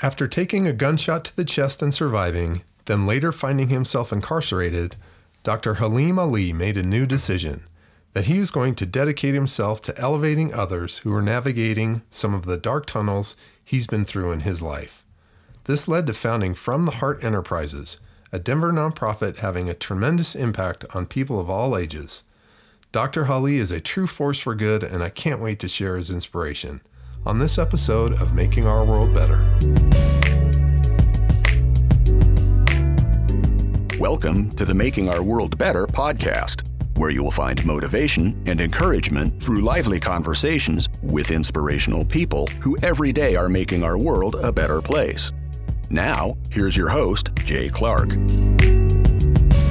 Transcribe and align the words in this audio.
After 0.00 0.28
taking 0.28 0.64
a 0.64 0.72
gunshot 0.72 1.24
to 1.24 1.36
the 1.36 1.44
chest 1.44 1.82
and 1.82 1.92
surviving, 1.92 2.62
then 2.84 3.04
later 3.04 3.32
finding 3.32 3.68
himself 3.68 4.12
incarcerated, 4.12 4.94
Dr. 5.42 5.74
Halim 5.74 6.20
Ali 6.20 6.52
made 6.52 6.76
a 6.76 6.84
new 6.84 7.04
decision 7.04 7.64
that 8.12 8.26
he 8.26 8.38
was 8.38 8.52
going 8.52 8.76
to 8.76 8.86
dedicate 8.86 9.34
himself 9.34 9.82
to 9.82 9.98
elevating 9.98 10.54
others 10.54 10.98
who 10.98 11.10
were 11.10 11.20
navigating 11.20 12.02
some 12.10 12.32
of 12.32 12.46
the 12.46 12.56
dark 12.56 12.86
tunnels 12.86 13.34
he's 13.64 13.88
been 13.88 14.04
through 14.04 14.30
in 14.30 14.40
his 14.40 14.62
life. 14.62 15.04
This 15.64 15.88
led 15.88 16.06
to 16.06 16.14
founding 16.14 16.54
From 16.54 16.84
the 16.84 16.92
Heart 16.92 17.24
Enterprises, 17.24 18.00
a 18.30 18.38
Denver 18.38 18.72
nonprofit 18.72 19.40
having 19.40 19.68
a 19.68 19.74
tremendous 19.74 20.36
impact 20.36 20.84
on 20.94 21.06
people 21.06 21.40
of 21.40 21.50
all 21.50 21.76
ages. 21.76 22.22
Dr. 22.92 23.26
Ali 23.26 23.56
is 23.56 23.72
a 23.72 23.80
true 23.80 24.06
force 24.06 24.38
for 24.38 24.54
good, 24.54 24.84
and 24.84 25.02
I 25.02 25.08
can't 25.08 25.42
wait 25.42 25.58
to 25.58 25.68
share 25.68 25.96
his 25.96 26.10
inspiration 26.10 26.82
on 27.26 27.38
this 27.38 27.58
episode 27.58 28.12
of 28.14 28.34
Making 28.34 28.66
Our 28.66 28.84
World 28.84 29.12
Better. 29.12 29.44
Welcome 33.98 34.48
to 34.50 34.64
the 34.64 34.74
Making 34.74 35.08
Our 35.08 35.22
World 35.22 35.58
Better 35.58 35.86
podcast, 35.86 36.70
where 36.98 37.10
you 37.10 37.22
will 37.22 37.30
find 37.30 37.64
motivation 37.66 38.40
and 38.46 38.60
encouragement 38.60 39.42
through 39.42 39.62
lively 39.62 40.00
conversations 40.00 40.88
with 41.02 41.30
inspirational 41.30 42.04
people 42.04 42.46
who 42.60 42.76
every 42.82 43.12
day 43.12 43.36
are 43.36 43.48
making 43.48 43.82
our 43.82 43.98
world 43.98 44.36
a 44.42 44.52
better 44.52 44.80
place. 44.80 45.32
Now, 45.90 46.36
here's 46.50 46.76
your 46.76 46.88
host, 46.88 47.30
Jay 47.44 47.68
Clark. 47.68 48.10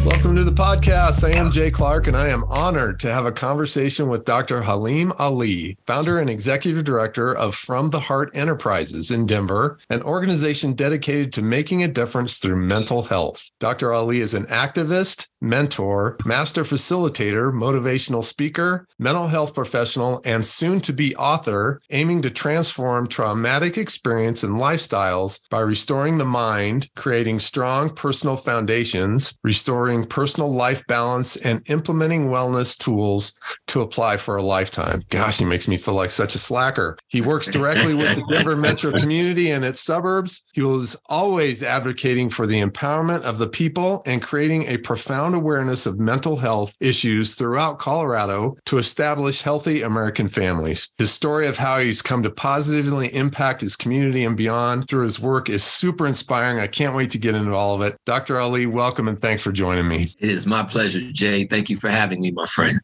Welcome 0.07 0.37
to 0.37 0.45
the 0.45 0.51
podcast. 0.53 1.25
I 1.25 1.37
am 1.37 1.51
Jay 1.51 1.69
Clark, 1.69 2.07
and 2.07 2.15
I 2.15 2.29
am 2.29 2.45
honored 2.45 2.97
to 3.01 3.11
have 3.11 3.25
a 3.25 3.31
conversation 3.31 4.07
with 4.07 4.23
Dr. 4.23 4.61
Halim 4.61 5.11
Ali, 5.19 5.77
founder 5.85 6.19
and 6.19 6.29
executive 6.29 6.85
director 6.85 7.35
of 7.35 7.55
From 7.55 7.89
the 7.89 7.99
Heart 7.99 8.31
Enterprises 8.33 9.11
in 9.11 9.25
Denver, 9.25 9.79
an 9.89 10.01
organization 10.03 10.71
dedicated 10.71 11.33
to 11.33 11.41
making 11.41 11.83
a 11.83 11.89
difference 11.89 12.37
through 12.37 12.55
mental 12.55 13.03
health. 13.03 13.51
Dr. 13.59 13.93
Ali 13.93 14.21
is 14.21 14.33
an 14.33 14.45
activist, 14.45 15.27
mentor, 15.41 16.15
master 16.25 16.63
facilitator, 16.63 17.51
motivational 17.51 18.23
speaker, 18.23 18.87
mental 18.97 19.27
health 19.27 19.53
professional, 19.53 20.21
and 20.23 20.45
soon 20.45 20.79
to 20.81 20.93
be 20.93 21.15
author, 21.17 21.81
aiming 21.89 22.21
to 22.21 22.29
transform 22.29 23.07
traumatic 23.07 23.77
experience 23.77 24.41
and 24.43 24.53
lifestyles 24.53 25.41
by 25.49 25.59
restoring 25.59 26.17
the 26.17 26.25
mind, 26.25 26.89
creating 26.95 27.39
strong 27.39 27.89
personal 27.89 28.37
foundations, 28.37 29.37
restoring 29.43 29.96
personal 30.05 30.51
life 30.51 30.85
balance 30.87 31.35
and 31.37 31.61
implementing 31.69 32.27
wellness 32.27 32.77
tools 32.77 33.37
to 33.67 33.81
apply 33.81 34.17
for 34.17 34.37
a 34.37 34.43
lifetime. 34.43 35.01
Gosh, 35.09 35.37
he 35.37 35.45
makes 35.45 35.67
me 35.67 35.77
feel 35.77 35.93
like 35.93 36.11
such 36.11 36.35
a 36.35 36.39
slacker. 36.39 36.97
He 37.07 37.21
works 37.21 37.47
directly 37.47 37.93
with 37.93 38.15
the 38.15 38.25
Denver 38.27 38.55
metro 38.67 38.91
community 38.91 39.51
and 39.51 39.63
its 39.63 39.79
suburbs. 39.79 40.45
He 40.53 40.61
was 40.61 40.95
always 41.07 41.63
advocating 41.63 42.29
for 42.29 42.47
the 42.47 42.61
empowerment 42.61 43.21
of 43.21 43.37
the 43.37 43.47
people 43.47 44.01
and 44.05 44.21
creating 44.21 44.63
a 44.63 44.77
profound 44.77 45.35
awareness 45.35 45.85
of 45.85 45.99
mental 45.99 46.37
health 46.37 46.75
issues 46.79 47.35
throughout 47.35 47.79
Colorado 47.79 48.55
to 48.65 48.77
establish 48.77 49.41
healthy 49.41 49.81
American 49.81 50.27
families. 50.27 50.89
His 50.97 51.11
story 51.11 51.47
of 51.47 51.57
how 51.57 51.79
he's 51.79 52.01
come 52.01 52.23
to 52.23 52.29
positively 52.29 53.13
impact 53.13 53.61
his 53.61 53.75
community 53.75 54.23
and 54.23 54.35
beyond 54.35 54.87
through 54.87 55.03
his 55.03 55.19
work 55.19 55.49
is 55.49 55.63
super 55.63 56.07
inspiring. 56.07 56.59
I 56.59 56.67
can't 56.67 56.95
wait 56.95 57.11
to 57.11 57.17
get 57.17 57.35
into 57.35 57.53
all 57.53 57.75
of 57.75 57.81
it. 57.81 57.97
Dr. 58.05 58.39
Ali, 58.39 58.65
welcome 58.65 59.07
and 59.07 59.21
thanks 59.21 59.43
for 59.43 59.51
joining 59.51 59.76
me. 59.83 60.09
It 60.19 60.29
is 60.29 60.45
my 60.45 60.63
pleasure, 60.63 60.99
Jay. 60.99 61.45
Thank 61.45 61.69
you 61.69 61.77
for 61.77 61.89
having 61.89 62.21
me, 62.21 62.31
my 62.31 62.45
friend. 62.45 62.79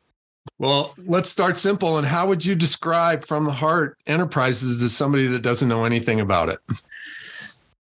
Well, 0.59 0.93
let's 0.97 1.29
start 1.29 1.57
simple. 1.57 1.97
And 1.97 2.07
how 2.07 2.27
would 2.27 2.45
you 2.45 2.55
describe 2.55 3.25
From 3.25 3.45
the 3.45 3.51
Heart 3.51 3.97
Enterprises 4.07 4.81
to 4.81 4.89
somebody 4.89 5.27
that 5.27 5.41
doesn't 5.41 5.67
know 5.67 5.85
anything 5.85 6.19
about 6.19 6.49
it? 6.49 6.59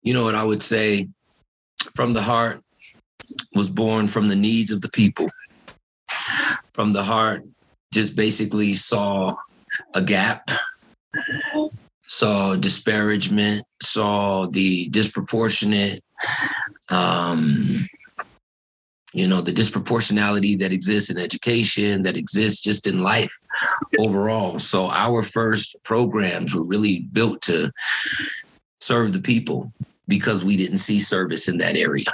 You 0.02 0.14
know 0.14 0.24
what 0.24 0.34
I 0.34 0.44
would 0.44 0.62
say? 0.62 1.08
From 1.94 2.12
the 2.12 2.22
Heart 2.22 2.62
was 3.54 3.70
born 3.70 4.06
from 4.06 4.28
the 4.28 4.36
needs 4.36 4.70
of 4.70 4.80
the 4.80 4.90
people. 4.90 5.28
From 6.72 6.92
the 6.92 7.02
Heart 7.02 7.44
just 7.92 8.16
basically 8.16 8.74
saw 8.74 9.36
a 9.94 10.02
gap, 10.02 10.50
saw 12.02 12.56
disparagement, 12.56 13.64
saw 13.82 14.46
the 14.46 14.88
disproportionate 14.88 16.02
um, 16.90 17.88
you 19.16 19.26
know 19.26 19.40
the 19.40 19.52
disproportionality 19.52 20.58
that 20.58 20.72
exists 20.72 21.10
in 21.10 21.18
education 21.18 22.02
that 22.02 22.16
exists 22.16 22.60
just 22.60 22.86
in 22.86 23.02
life 23.02 23.34
overall 23.98 24.58
so 24.58 24.90
our 24.90 25.22
first 25.22 25.74
programs 25.84 26.54
were 26.54 26.64
really 26.64 27.00
built 27.12 27.40
to 27.40 27.72
serve 28.80 29.12
the 29.12 29.20
people 29.20 29.72
because 30.06 30.44
we 30.44 30.56
didn't 30.56 30.78
see 30.78 31.00
service 31.00 31.48
in 31.48 31.58
that 31.58 31.76
area 31.76 32.04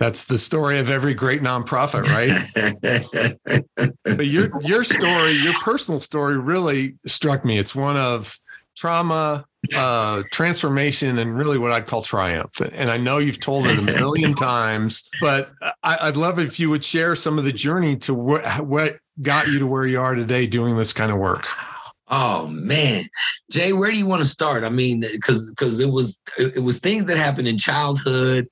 that's 0.00 0.24
the 0.24 0.38
story 0.38 0.78
of 0.78 0.90
every 0.90 1.14
great 1.14 1.40
nonprofit, 1.40 2.04
right? 2.12 2.28
but 4.04 4.26
your 4.26 4.50
your 4.60 4.84
story, 4.84 5.32
your 5.32 5.54
personal 5.62 5.98
story 5.98 6.38
really 6.38 6.96
struck 7.06 7.42
me. 7.42 7.58
It's 7.58 7.74
one 7.74 7.96
of 7.96 8.38
trauma, 8.76 9.46
uh, 9.74 10.22
transformation, 10.32 11.18
and 11.18 11.36
really 11.36 11.58
what 11.58 11.72
I'd 11.72 11.86
call 11.86 12.02
triumph. 12.02 12.60
And 12.72 12.90
I 12.90 12.96
know 12.96 13.18
you've 13.18 13.40
told 13.40 13.66
it 13.66 13.78
a 13.78 13.82
million 13.82 14.34
times, 14.34 15.08
but 15.20 15.50
I, 15.82 16.06
would 16.06 16.16
love 16.16 16.38
if 16.38 16.60
you 16.60 16.70
would 16.70 16.84
share 16.84 17.16
some 17.16 17.38
of 17.38 17.44
the 17.44 17.52
journey 17.52 17.96
to 17.98 18.14
what, 18.14 18.60
what 18.60 18.98
got 19.20 19.48
you 19.48 19.58
to 19.58 19.66
where 19.66 19.86
you 19.86 20.00
are 20.00 20.14
today 20.14 20.46
doing 20.46 20.76
this 20.76 20.92
kind 20.92 21.10
of 21.10 21.18
work. 21.18 21.46
Oh 22.10 22.46
man, 22.46 23.04
Jay, 23.50 23.74
where 23.74 23.90
do 23.90 23.98
you 23.98 24.06
want 24.06 24.22
to 24.22 24.28
start? 24.28 24.64
I 24.64 24.70
mean, 24.70 25.00
because 25.00 25.50
because 25.50 25.78
it 25.78 25.90
was 25.90 26.18
it 26.38 26.62
was 26.62 26.78
things 26.78 27.04
that 27.04 27.18
happened 27.18 27.48
in 27.48 27.58
childhood, 27.58 28.48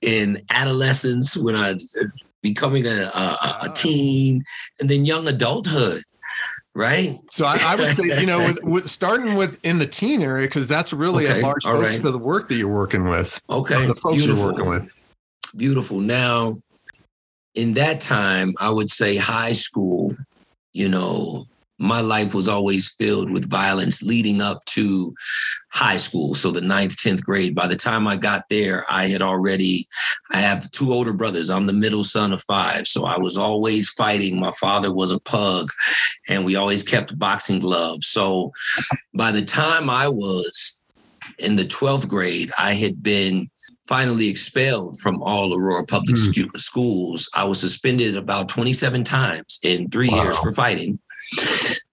in 0.00 0.40
adolescence, 0.50 1.36
when 1.36 1.56
I 1.56 1.76
becoming 2.42 2.86
a, 2.86 3.10
a, 3.12 3.58
a 3.62 3.72
teen, 3.74 4.44
and 4.78 4.88
then 4.88 5.04
young 5.04 5.26
adulthood 5.26 6.02
right? 6.74 7.18
So 7.30 7.46
I, 7.46 7.58
I, 7.62 7.76
would 7.76 7.96
say, 7.96 8.20
you 8.20 8.26
know, 8.26 8.44
with, 8.44 8.62
with 8.62 8.90
starting 8.90 9.34
with 9.34 9.58
in 9.64 9.78
the 9.78 9.86
teen 9.86 10.22
area, 10.22 10.46
because 10.46 10.68
that's 10.68 10.92
really 10.92 11.26
okay. 11.26 11.40
a 11.40 11.42
large 11.42 11.64
focus 11.64 11.90
right. 11.90 12.04
of 12.04 12.12
the 12.12 12.18
work 12.18 12.48
that 12.48 12.54
you're 12.56 12.68
working 12.68 13.08
with. 13.08 13.40
Okay. 13.48 13.86
The 13.86 13.94
folks 13.94 14.24
Beautiful. 14.24 14.44
you're 14.44 14.52
working 14.52 14.68
with. 14.68 14.96
Beautiful. 15.56 16.00
Now, 16.00 16.54
in 17.54 17.74
that 17.74 18.00
time, 18.00 18.54
I 18.58 18.70
would 18.70 18.90
say 18.90 19.16
high 19.16 19.52
school, 19.52 20.14
you 20.72 20.88
know, 20.88 21.46
my 21.80 22.00
life 22.00 22.34
was 22.34 22.46
always 22.46 22.90
filled 22.90 23.30
with 23.30 23.48
violence 23.48 24.02
leading 24.02 24.42
up 24.42 24.62
to 24.66 25.14
high 25.70 25.96
school. 25.96 26.34
So 26.34 26.50
the 26.50 26.60
ninth, 26.60 26.94
10th 26.98 27.24
grade. 27.24 27.54
By 27.54 27.66
the 27.66 27.76
time 27.76 28.06
I 28.06 28.16
got 28.16 28.44
there, 28.50 28.84
I 28.90 29.08
had 29.08 29.22
already, 29.22 29.88
I 30.30 30.36
have 30.36 30.70
two 30.72 30.92
older 30.92 31.14
brothers. 31.14 31.48
I'm 31.48 31.66
the 31.66 31.72
middle 31.72 32.04
son 32.04 32.32
of 32.32 32.42
five. 32.42 32.86
So 32.86 33.06
I 33.06 33.18
was 33.18 33.38
always 33.38 33.88
fighting. 33.88 34.38
My 34.38 34.52
father 34.52 34.92
was 34.92 35.10
a 35.10 35.20
pug 35.20 35.70
and 36.28 36.44
we 36.44 36.54
always 36.54 36.82
kept 36.82 37.18
boxing 37.18 37.60
gloves. 37.60 38.08
So 38.08 38.52
by 39.14 39.32
the 39.32 39.44
time 39.44 39.88
I 39.88 40.06
was 40.06 40.82
in 41.38 41.56
the 41.56 41.64
12th 41.64 42.08
grade, 42.08 42.52
I 42.58 42.74
had 42.74 43.02
been 43.02 43.48
finally 43.88 44.28
expelled 44.28 45.00
from 45.00 45.22
all 45.22 45.56
Aurora 45.56 45.86
public 45.86 46.16
mm. 46.16 46.60
schools. 46.60 47.30
I 47.34 47.44
was 47.44 47.58
suspended 47.58 48.18
about 48.18 48.50
27 48.50 49.02
times 49.02 49.58
in 49.62 49.88
three 49.88 50.10
wow. 50.10 50.24
years 50.24 50.38
for 50.38 50.52
fighting 50.52 50.98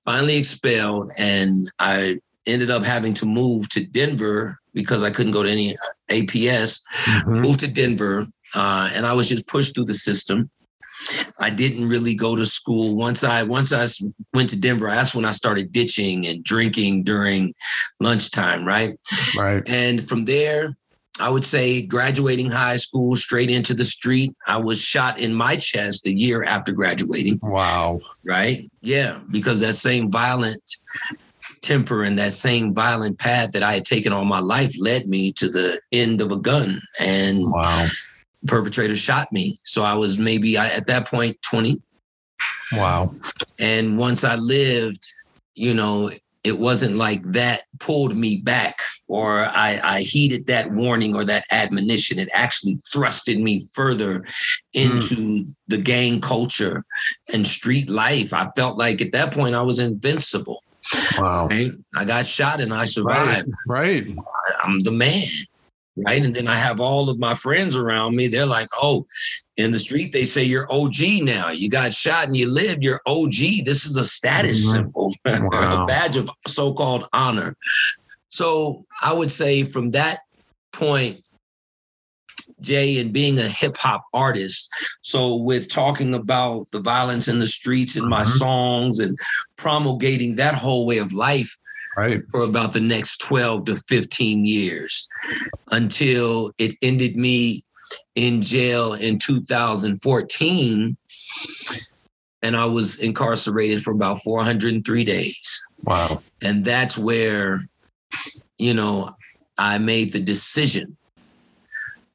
finally 0.05 0.37
expelled, 0.37 1.11
and 1.17 1.71
I 1.79 2.19
ended 2.45 2.69
up 2.69 2.83
having 2.83 3.13
to 3.15 3.25
move 3.25 3.69
to 3.69 3.83
Denver 3.83 4.57
because 4.73 5.03
I 5.03 5.11
couldn't 5.11 5.33
go 5.33 5.43
to 5.43 5.49
any 5.49 5.75
APS. 6.09 6.81
Mm-hmm. 7.03 7.41
Moved 7.41 7.59
to 7.61 7.67
Denver, 7.67 8.25
uh, 8.55 8.89
and 8.93 9.05
I 9.05 9.13
was 9.13 9.29
just 9.29 9.47
pushed 9.47 9.75
through 9.75 9.85
the 9.85 9.93
system. 9.93 10.49
I 11.39 11.49
didn't 11.51 11.87
really 11.87 12.15
go 12.15 12.35
to 12.35 12.45
school. 12.45 12.95
Once 12.95 13.23
I 13.23 13.43
once 13.43 13.71
I 13.71 13.85
went 14.33 14.49
to 14.49 14.59
Denver, 14.59 14.87
that's 14.87 15.13
when 15.13 15.25
I 15.25 15.31
started 15.31 15.71
ditching 15.71 16.25
and 16.25 16.43
drinking 16.43 17.03
during 17.03 17.53
lunchtime, 17.99 18.65
right? 18.65 18.97
Right. 19.37 19.61
And 19.67 20.07
from 20.07 20.25
there, 20.25 20.75
I 21.19 21.29
would 21.29 21.45
say 21.45 21.81
graduating 21.81 22.51
high 22.51 22.77
school 22.77 23.15
straight 23.15 23.49
into 23.49 23.73
the 23.73 23.83
street. 23.83 24.35
I 24.47 24.57
was 24.57 24.81
shot 24.81 25.19
in 25.19 25.33
my 25.33 25.55
chest 25.55 26.05
a 26.05 26.11
year 26.11 26.43
after 26.43 26.71
graduating. 26.71 27.39
Wow. 27.43 27.99
Right? 28.23 28.69
Yeah, 28.81 29.19
because 29.31 29.59
that 29.61 29.75
same 29.75 30.11
violent 30.11 30.61
temper 31.61 32.03
and 32.03 32.17
that 32.19 32.33
same 32.33 32.73
violent 32.73 33.19
path 33.19 33.51
that 33.51 33.63
I 33.63 33.73
had 33.73 33.85
taken 33.85 34.13
all 34.13 34.25
my 34.25 34.39
life 34.39 34.73
led 34.79 35.07
me 35.07 35.31
to 35.33 35.49
the 35.49 35.79
end 35.91 36.21
of 36.21 36.31
a 36.31 36.37
gun. 36.37 36.81
And 36.99 37.39
wow. 37.41 37.87
perpetrator 38.45 38.95
shot 38.95 39.31
me. 39.31 39.57
So 39.63 39.83
I 39.83 39.95
was 39.95 40.19
maybe 40.19 40.57
I, 40.57 40.67
at 40.67 40.87
that 40.87 41.07
point 41.07 41.37
20. 41.41 41.81
Wow. 42.73 43.09
And 43.59 43.97
once 43.97 44.23
I 44.23 44.35
lived, 44.35 45.05
you 45.55 45.73
know, 45.73 46.11
it 46.43 46.57
wasn't 46.57 46.95
like 46.95 47.23
that 47.31 47.63
pulled 47.79 48.15
me 48.15 48.37
back 48.37 48.79
or 49.07 49.45
I, 49.45 49.79
I, 49.83 50.01
heeded 50.01 50.47
that 50.47 50.71
warning 50.71 51.15
or 51.15 51.23
that 51.25 51.45
admonition. 51.51 52.19
It 52.19 52.29
actually 52.33 52.77
thrusted 52.93 53.41
me 53.41 53.63
further 53.73 54.25
into 54.73 55.15
mm. 55.15 55.55
the 55.67 55.77
gang 55.77 56.19
culture 56.19 56.83
and 57.33 57.47
street 57.47 57.89
life. 57.89 58.33
I 58.33 58.49
felt 58.55 58.77
like 58.77 59.01
at 59.01 59.13
that 59.13 59.33
point 59.33 59.55
I 59.55 59.61
was 59.61 59.79
invincible. 59.79 60.61
Wow. 61.17 61.47
Right? 61.47 61.71
I 61.95 62.05
got 62.05 62.25
shot 62.25 62.61
and 62.61 62.73
I 62.73 62.85
survived. 62.85 63.49
Right. 63.67 64.05
right. 64.05 64.17
I'm 64.63 64.81
the 64.81 64.91
man. 64.91 65.27
Right. 66.05 66.23
And 66.23 66.35
then 66.35 66.47
I 66.47 66.55
have 66.55 66.79
all 66.79 67.09
of 67.09 67.17
my 67.17 67.33
friends 67.33 67.75
around 67.75 68.15
me. 68.15 68.27
They're 68.27 68.45
like, 68.45 68.67
oh, 68.75 69.07
in 69.55 69.71
the 69.71 69.79
street, 69.79 70.13
they 70.13 70.25
say 70.25 70.43
you're 70.43 70.71
OG 70.71 71.23
now. 71.23 71.49
You 71.49 71.69
got 71.69 71.91
shot 71.91 72.27
and 72.27 72.37
you 72.37 72.51
lived, 72.51 72.83
you're 72.83 73.01
OG. 73.07 73.65
This 73.65 73.85
is 73.85 73.95
a 73.95 74.05
status 74.05 74.63
mm-hmm. 74.63 74.75
symbol, 74.75 75.13
wow. 75.25 75.83
a 75.83 75.85
badge 75.87 76.15
of 76.15 76.29
so 76.45 76.71
called 76.73 77.07
honor. 77.13 77.55
So 78.29 78.85
I 79.01 79.13
would 79.13 79.31
say 79.31 79.63
from 79.63 79.91
that 79.91 80.19
point, 80.71 81.23
Jay, 82.61 82.99
and 82.99 83.13
being 83.13 83.37
a 83.39 83.47
hip 83.47 83.77
hop 83.77 84.05
artist. 84.13 84.69
So, 85.01 85.35
with 85.35 85.69
talking 85.69 86.15
about 86.15 86.71
the 86.71 86.79
violence 86.79 87.27
in 87.27 87.39
the 87.39 87.45
streets 87.45 87.95
in 87.95 88.09
my 88.09 88.21
mm-hmm. 88.21 88.37
songs 88.37 88.99
and 88.99 89.17
promulgating 89.57 90.35
that 90.35 90.55
whole 90.55 90.87
way 90.87 90.97
of 90.97 91.13
life 91.13 91.55
right. 91.97 92.21
for 92.31 92.41
about 92.41 92.73
the 92.73 92.79
next 92.79 93.17
12 93.21 93.65
to 93.65 93.75
15 93.87 94.45
years 94.45 95.07
until 95.71 96.51
it 96.57 96.75
ended 96.81 97.17
me 97.17 97.63
in 98.15 98.41
jail 98.41 98.93
in 98.93 99.19
2014. 99.19 100.97
And 102.43 102.55
I 102.55 102.65
was 102.65 102.99
incarcerated 102.99 103.81
for 103.81 103.91
about 103.91 104.21
403 104.21 105.03
days. 105.03 105.65
Wow. 105.83 106.21
And 106.41 106.63
that's 106.63 106.97
where, 106.97 107.61
you 108.57 108.73
know, 108.73 109.15
I 109.57 109.77
made 109.77 110.13
the 110.13 110.19
decision 110.19 110.97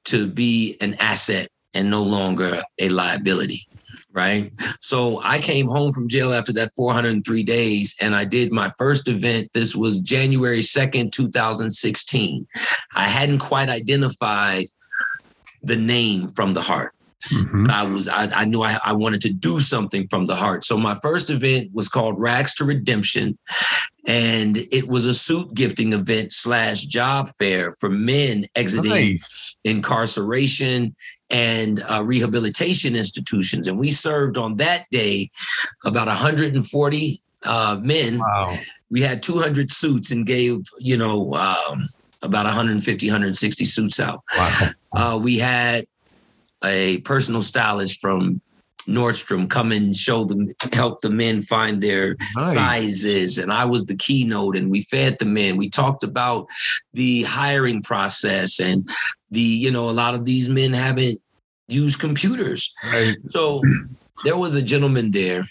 to 0.05 0.27
be 0.27 0.77
an 0.81 0.94
asset 1.00 1.49
and 1.75 1.91
no 1.91 2.03
longer 2.03 2.62
a 2.79 2.89
liability. 2.89 3.67
Right. 4.15 4.53
So 4.83 5.23
I 5.23 5.39
came 5.39 5.67
home 5.69 5.91
from 5.91 6.06
jail 6.06 6.35
after 6.35 6.53
that 6.53 6.75
403 6.77 7.43
days 7.44 7.97
and 7.99 8.15
I 8.15 8.27
did 8.27 8.53
my 8.53 8.71
first 8.77 9.09
event. 9.09 9.50
This 9.55 9.75
was 9.75 10.00
January 10.00 10.61
2nd, 10.61 11.12
2016. 11.12 12.47
I 12.94 13.09
hadn't 13.09 13.39
quite 13.39 13.71
identified 13.71 14.67
the 15.62 15.77
name 15.77 16.29
from 16.29 16.53
the 16.53 16.61
heart. 16.61 16.93
Mm-hmm. 17.28 17.66
I 17.70 17.84
was 17.84 18.08
I, 18.08 18.24
I 18.34 18.44
knew 18.44 18.62
I, 18.62 18.78
I, 18.84 18.92
wanted 18.92 19.20
to 19.22 19.32
do 19.32 19.60
something 19.60 20.08
from 20.08 20.26
the 20.26 20.34
heart. 20.34 20.64
So 20.64 20.76
my 20.76 20.96
first 20.96 21.30
event 21.30 21.70
was 21.72 21.88
called 21.88 22.19
Rags 22.19 22.54
to 22.56 22.64
Redemption, 22.64 23.38
and 24.06 24.56
it 24.56 24.88
was 24.88 25.06
a 25.06 25.14
suit 25.14 25.54
gifting 25.54 25.92
event 25.92 26.32
slash 26.32 26.84
job 26.84 27.30
fair 27.38 27.70
for 27.72 27.88
men 27.88 28.46
exiting 28.56 28.90
nice. 28.90 29.56
incarceration 29.64 30.96
and 31.30 31.82
uh, 31.88 32.02
rehabilitation 32.04 32.96
institutions. 32.96 33.69
And 33.69 33.78
we 33.78 33.90
served 33.92 34.36
on 34.36 34.56
that 34.56 34.86
day 34.90 35.30
about 35.84 36.08
140 36.08 37.20
uh, 37.44 37.80
men. 37.82 38.19
Wow. 38.19 38.58
We 38.90 39.00
had 39.00 39.22
200 39.22 39.70
suits 39.70 40.10
and 40.10 40.26
gave 40.26 40.62
you 40.78 40.96
know 40.96 41.34
um, 41.34 41.88
about 42.22 42.46
150 42.46 43.06
160 43.06 43.64
suits 43.64 44.00
out. 44.00 44.22
Wow. 44.36 44.70
Uh, 44.94 45.20
we 45.22 45.38
had 45.38 45.86
a 46.64 46.99
personal 46.99 47.43
stylist 47.43 48.00
from 48.00 48.41
Nordstrom 48.87 49.49
come 49.49 49.73
and 49.73 49.97
show 49.97 50.25
them, 50.25 50.49
help 50.73 51.00
the 51.00 51.11
men 51.11 51.43
find 51.43 51.81
their 51.81 52.17
nice. 52.35 52.55
sizes. 52.55 53.38
And 53.38 53.53
I 53.53 53.64
was 53.64 53.87
the 53.87 53.97
keynote 53.97 54.56
and 54.56 54.70
we 54.70 54.82
fed 54.82 55.19
the 55.19 55.25
men. 55.25 55.56
We 55.56 55.70
talked 55.70 56.03
about 56.03 56.47
the 56.93 57.23
hiring 57.23 57.82
process 57.82 58.61
and 58.61 58.88
the, 59.31 59.41
you 59.41 59.70
know, 59.70 59.88
a 59.88 59.93
lot 59.93 60.14
of 60.14 60.25
these 60.25 60.49
men 60.49 60.73
haven't 60.73 61.20
used 61.69 62.00
computers. 62.00 62.75
Right. 62.85 63.15
So 63.20 63.62
there 64.25 64.37
was 64.37 64.56
a 64.56 64.62
gentleman 64.62 65.11
there. 65.11 65.44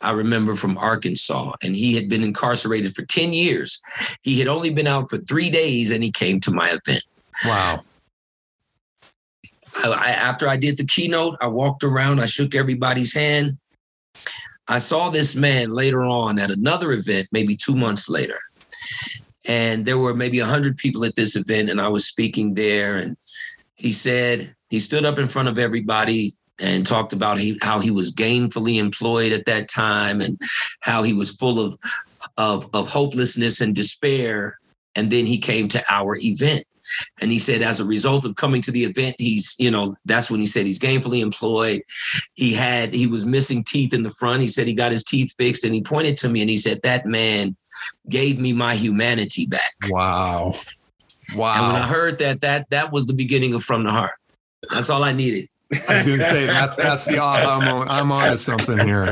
I 0.00 0.12
remember 0.12 0.56
from 0.56 0.78
Arkansas, 0.78 1.52
and 1.62 1.76
he 1.76 1.94
had 1.94 2.08
been 2.08 2.24
incarcerated 2.24 2.94
for 2.94 3.02
10 3.02 3.34
years. 3.34 3.82
He 4.22 4.38
had 4.38 4.48
only 4.48 4.70
been 4.70 4.86
out 4.86 5.10
for 5.10 5.18
three 5.18 5.50
days 5.50 5.90
and 5.90 6.02
he 6.02 6.10
came 6.10 6.40
to 6.40 6.50
my 6.50 6.68
event. 6.68 7.04
Wow. 7.44 7.80
I, 9.84 10.10
after 10.10 10.48
I 10.48 10.56
did 10.56 10.76
the 10.76 10.84
keynote, 10.84 11.36
I 11.40 11.46
walked 11.46 11.84
around, 11.84 12.20
I 12.20 12.26
shook 12.26 12.54
everybody's 12.54 13.14
hand. 13.14 13.58
I 14.68 14.78
saw 14.78 15.10
this 15.10 15.34
man 15.34 15.72
later 15.72 16.04
on 16.04 16.38
at 16.38 16.50
another 16.50 16.92
event, 16.92 17.28
maybe 17.32 17.56
two 17.56 17.74
months 17.74 18.08
later. 18.08 18.38
And 19.46 19.84
there 19.84 19.98
were 19.98 20.14
maybe 20.14 20.40
100 20.40 20.76
people 20.76 21.04
at 21.04 21.16
this 21.16 21.34
event, 21.34 21.70
and 21.70 21.80
I 21.80 21.88
was 21.88 22.06
speaking 22.06 22.54
there. 22.54 22.96
And 22.96 23.16
he 23.74 23.90
said, 23.90 24.54
he 24.68 24.78
stood 24.78 25.04
up 25.04 25.18
in 25.18 25.28
front 25.28 25.48
of 25.48 25.58
everybody 25.58 26.34
and 26.60 26.86
talked 26.86 27.12
about 27.12 27.38
he, 27.38 27.58
how 27.62 27.80
he 27.80 27.90
was 27.90 28.12
gainfully 28.14 28.76
employed 28.76 29.32
at 29.32 29.46
that 29.46 29.68
time 29.68 30.20
and 30.20 30.38
how 30.80 31.02
he 31.02 31.14
was 31.14 31.30
full 31.30 31.58
of, 31.58 31.76
of, 32.36 32.68
of 32.74 32.88
hopelessness 32.88 33.60
and 33.60 33.74
despair. 33.74 34.58
And 34.94 35.10
then 35.10 35.26
he 35.26 35.38
came 35.38 35.68
to 35.68 35.82
our 35.88 36.16
event. 36.16 36.64
And 37.20 37.30
he 37.30 37.38
said, 37.38 37.62
as 37.62 37.80
a 37.80 37.84
result 37.84 38.24
of 38.24 38.36
coming 38.36 38.62
to 38.62 38.70
the 38.70 38.84
event, 38.84 39.16
he's, 39.18 39.56
you 39.58 39.70
know, 39.70 39.96
that's 40.04 40.30
when 40.30 40.40
he 40.40 40.46
said 40.46 40.66
he's 40.66 40.78
gainfully 40.78 41.20
employed. 41.20 41.82
He 42.34 42.52
had, 42.52 42.94
he 42.94 43.06
was 43.06 43.24
missing 43.24 43.64
teeth 43.64 43.92
in 43.92 44.02
the 44.02 44.10
front. 44.10 44.42
He 44.42 44.48
said 44.48 44.66
he 44.66 44.74
got 44.74 44.92
his 44.92 45.04
teeth 45.04 45.34
fixed 45.38 45.64
and 45.64 45.74
he 45.74 45.82
pointed 45.82 46.16
to 46.18 46.28
me 46.28 46.40
and 46.40 46.50
he 46.50 46.56
said, 46.56 46.80
that 46.82 47.06
man 47.06 47.56
gave 48.08 48.38
me 48.38 48.52
my 48.52 48.74
humanity 48.74 49.46
back. 49.46 49.72
Wow. 49.88 50.52
Wow. 51.34 51.54
And 51.56 51.72
when 51.72 51.82
I 51.82 51.86
heard 51.86 52.18
that, 52.18 52.40
that, 52.40 52.68
that 52.70 52.92
was 52.92 53.06
the 53.06 53.14
beginning 53.14 53.54
of 53.54 53.62
From 53.62 53.84
the 53.84 53.90
Heart. 53.90 54.14
That's 54.70 54.90
all 54.90 55.04
I 55.04 55.12
needed. 55.12 55.48
I 55.88 56.02
didn't 56.02 56.24
say 56.24 56.46
that's, 56.46 56.74
that's 56.74 57.04
the, 57.04 57.22
I'm 57.22 57.68
on, 57.68 57.88
I'm 57.88 58.10
on 58.10 58.30
to 58.30 58.36
something 58.36 58.80
here. 58.80 59.08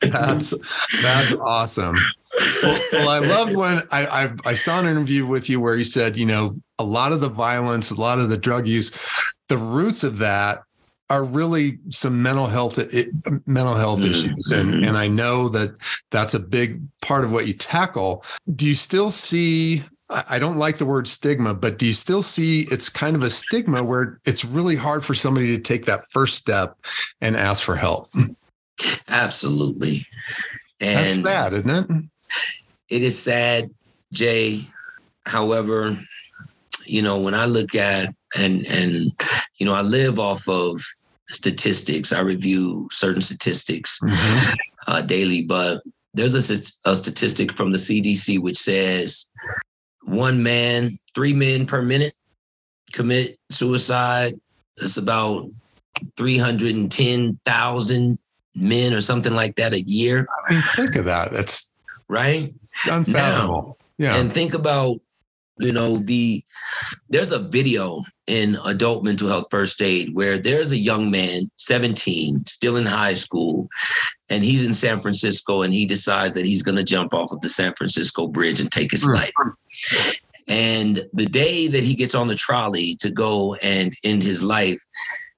That's 0.00 0.54
that's 1.02 1.32
awesome. 1.34 1.96
Well, 2.62 2.80
well, 2.92 3.08
I 3.08 3.18
loved 3.18 3.54
when 3.54 3.82
I, 3.90 4.06
I, 4.06 4.32
I 4.44 4.54
saw 4.54 4.78
an 4.78 4.86
interview 4.86 5.26
with 5.26 5.50
you 5.50 5.60
where 5.60 5.76
you 5.76 5.84
said, 5.84 6.16
you 6.16 6.26
know, 6.26 6.56
a 6.78 6.84
lot 6.84 7.12
of 7.12 7.20
the 7.20 7.28
violence, 7.28 7.90
a 7.90 8.00
lot 8.00 8.18
of 8.18 8.28
the 8.28 8.38
drug 8.38 8.66
use, 8.68 8.92
the 9.48 9.58
roots 9.58 10.04
of 10.04 10.18
that 10.18 10.62
are 11.10 11.24
really 11.24 11.78
some 11.88 12.22
mental 12.22 12.46
health 12.46 12.78
mental 13.46 13.74
health 13.74 14.00
mm-hmm. 14.00 14.10
issues 14.10 14.50
and 14.52 14.72
mm-hmm. 14.72 14.84
and 14.84 14.96
I 14.96 15.08
know 15.08 15.48
that 15.48 15.74
that's 16.10 16.34
a 16.34 16.38
big 16.38 16.80
part 17.02 17.24
of 17.24 17.32
what 17.32 17.46
you 17.46 17.52
tackle 17.52 18.24
do 18.54 18.66
you 18.66 18.74
still 18.74 19.10
see 19.10 19.84
I 20.08 20.38
don't 20.38 20.56
like 20.56 20.78
the 20.78 20.86
word 20.86 21.08
stigma 21.08 21.52
but 21.52 21.78
do 21.78 21.86
you 21.86 21.92
still 21.92 22.22
see 22.22 22.66
it's 22.70 22.88
kind 22.88 23.16
of 23.16 23.22
a 23.22 23.30
stigma 23.30 23.82
where 23.82 24.20
it's 24.24 24.44
really 24.44 24.76
hard 24.76 25.04
for 25.04 25.14
somebody 25.14 25.56
to 25.56 25.62
take 25.62 25.84
that 25.86 26.10
first 26.10 26.36
step 26.36 26.76
and 27.20 27.36
ask 27.36 27.62
for 27.62 27.74
help 27.74 28.08
Absolutely. 29.08 30.06
And 30.80 31.10
That's 31.10 31.22
sad, 31.22 31.54
isn't 31.54 31.70
it? 31.70 31.86
It 32.88 33.02
is 33.02 33.18
sad, 33.18 33.70
Jay. 34.12 34.62
However, 35.26 35.98
you 36.86 37.02
know, 37.02 37.20
when 37.20 37.34
I 37.34 37.46
look 37.46 37.74
at 37.74 38.14
and 38.36 38.66
and 38.66 39.12
you 39.58 39.66
know, 39.66 39.74
I 39.74 39.82
live 39.82 40.18
off 40.18 40.48
of 40.48 40.80
statistics. 41.28 42.12
I 42.12 42.20
review 42.20 42.88
certain 42.90 43.20
statistics 43.20 44.00
mm-hmm. 44.02 44.54
uh, 44.86 45.02
daily, 45.02 45.42
but 45.42 45.82
there's 46.14 46.34
a, 46.34 46.90
a 46.90 46.96
statistic 46.96 47.56
from 47.56 47.70
the 47.70 47.78
CDC 47.78 48.40
which 48.40 48.56
says 48.56 49.30
one 50.02 50.42
man, 50.42 50.98
three 51.14 51.32
men 51.32 51.66
per 51.66 51.82
minute 51.82 52.14
commit 52.92 53.38
suicide. 53.50 54.34
It's 54.76 54.96
about 54.96 55.48
310,000 56.16 58.18
men 58.60 58.92
or 58.92 59.00
something 59.00 59.34
like 59.34 59.56
that 59.56 59.74
a 59.74 59.80
year. 59.80 60.26
I 60.48 60.54
mean, 60.54 60.62
think 60.76 60.96
of 60.96 61.04
that. 61.06 61.32
That's 61.32 61.72
right. 62.08 62.54
It's 62.62 62.88
unfathomable. 62.88 63.78
Now, 63.98 64.06
yeah. 64.06 64.16
And 64.16 64.32
think 64.32 64.54
about, 64.54 64.98
you 65.58 65.72
know, 65.72 65.98
the 65.98 66.42
there's 67.10 67.32
a 67.32 67.38
video 67.38 68.02
in 68.26 68.56
adult 68.64 69.04
mental 69.04 69.28
health 69.28 69.48
first 69.50 69.82
aid 69.82 70.14
where 70.14 70.38
there's 70.38 70.72
a 70.72 70.78
young 70.78 71.10
man, 71.10 71.50
17, 71.56 72.46
still 72.46 72.76
in 72.76 72.86
high 72.86 73.12
school, 73.12 73.68
and 74.30 74.44
he's 74.44 74.64
in 74.64 74.72
San 74.72 75.00
Francisco 75.00 75.62
and 75.62 75.74
he 75.74 75.84
decides 75.84 76.34
that 76.34 76.46
he's 76.46 76.62
going 76.62 76.76
to 76.76 76.84
jump 76.84 77.12
off 77.12 77.32
of 77.32 77.40
the 77.40 77.48
San 77.48 77.74
Francisco 77.74 78.26
bridge 78.26 78.60
and 78.60 78.72
take 78.72 78.90
his 78.90 79.04
mm. 79.04 79.14
life. 79.14 80.19
And 80.50 81.06
the 81.12 81.26
day 81.26 81.68
that 81.68 81.84
he 81.84 81.94
gets 81.94 82.16
on 82.16 82.26
the 82.26 82.34
trolley 82.34 82.96
to 82.96 83.10
go 83.10 83.54
and 83.62 83.94
end 84.02 84.24
his 84.24 84.42
life, 84.42 84.82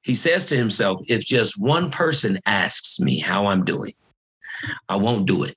he 0.00 0.14
says 0.14 0.46
to 0.46 0.56
himself, 0.56 1.00
if 1.06 1.22
just 1.22 1.60
one 1.60 1.90
person 1.90 2.40
asks 2.46 2.98
me 2.98 3.20
how 3.20 3.46
I'm 3.46 3.62
doing, 3.62 3.92
I 4.88 4.96
won't 4.96 5.26
do 5.26 5.44
it. 5.44 5.54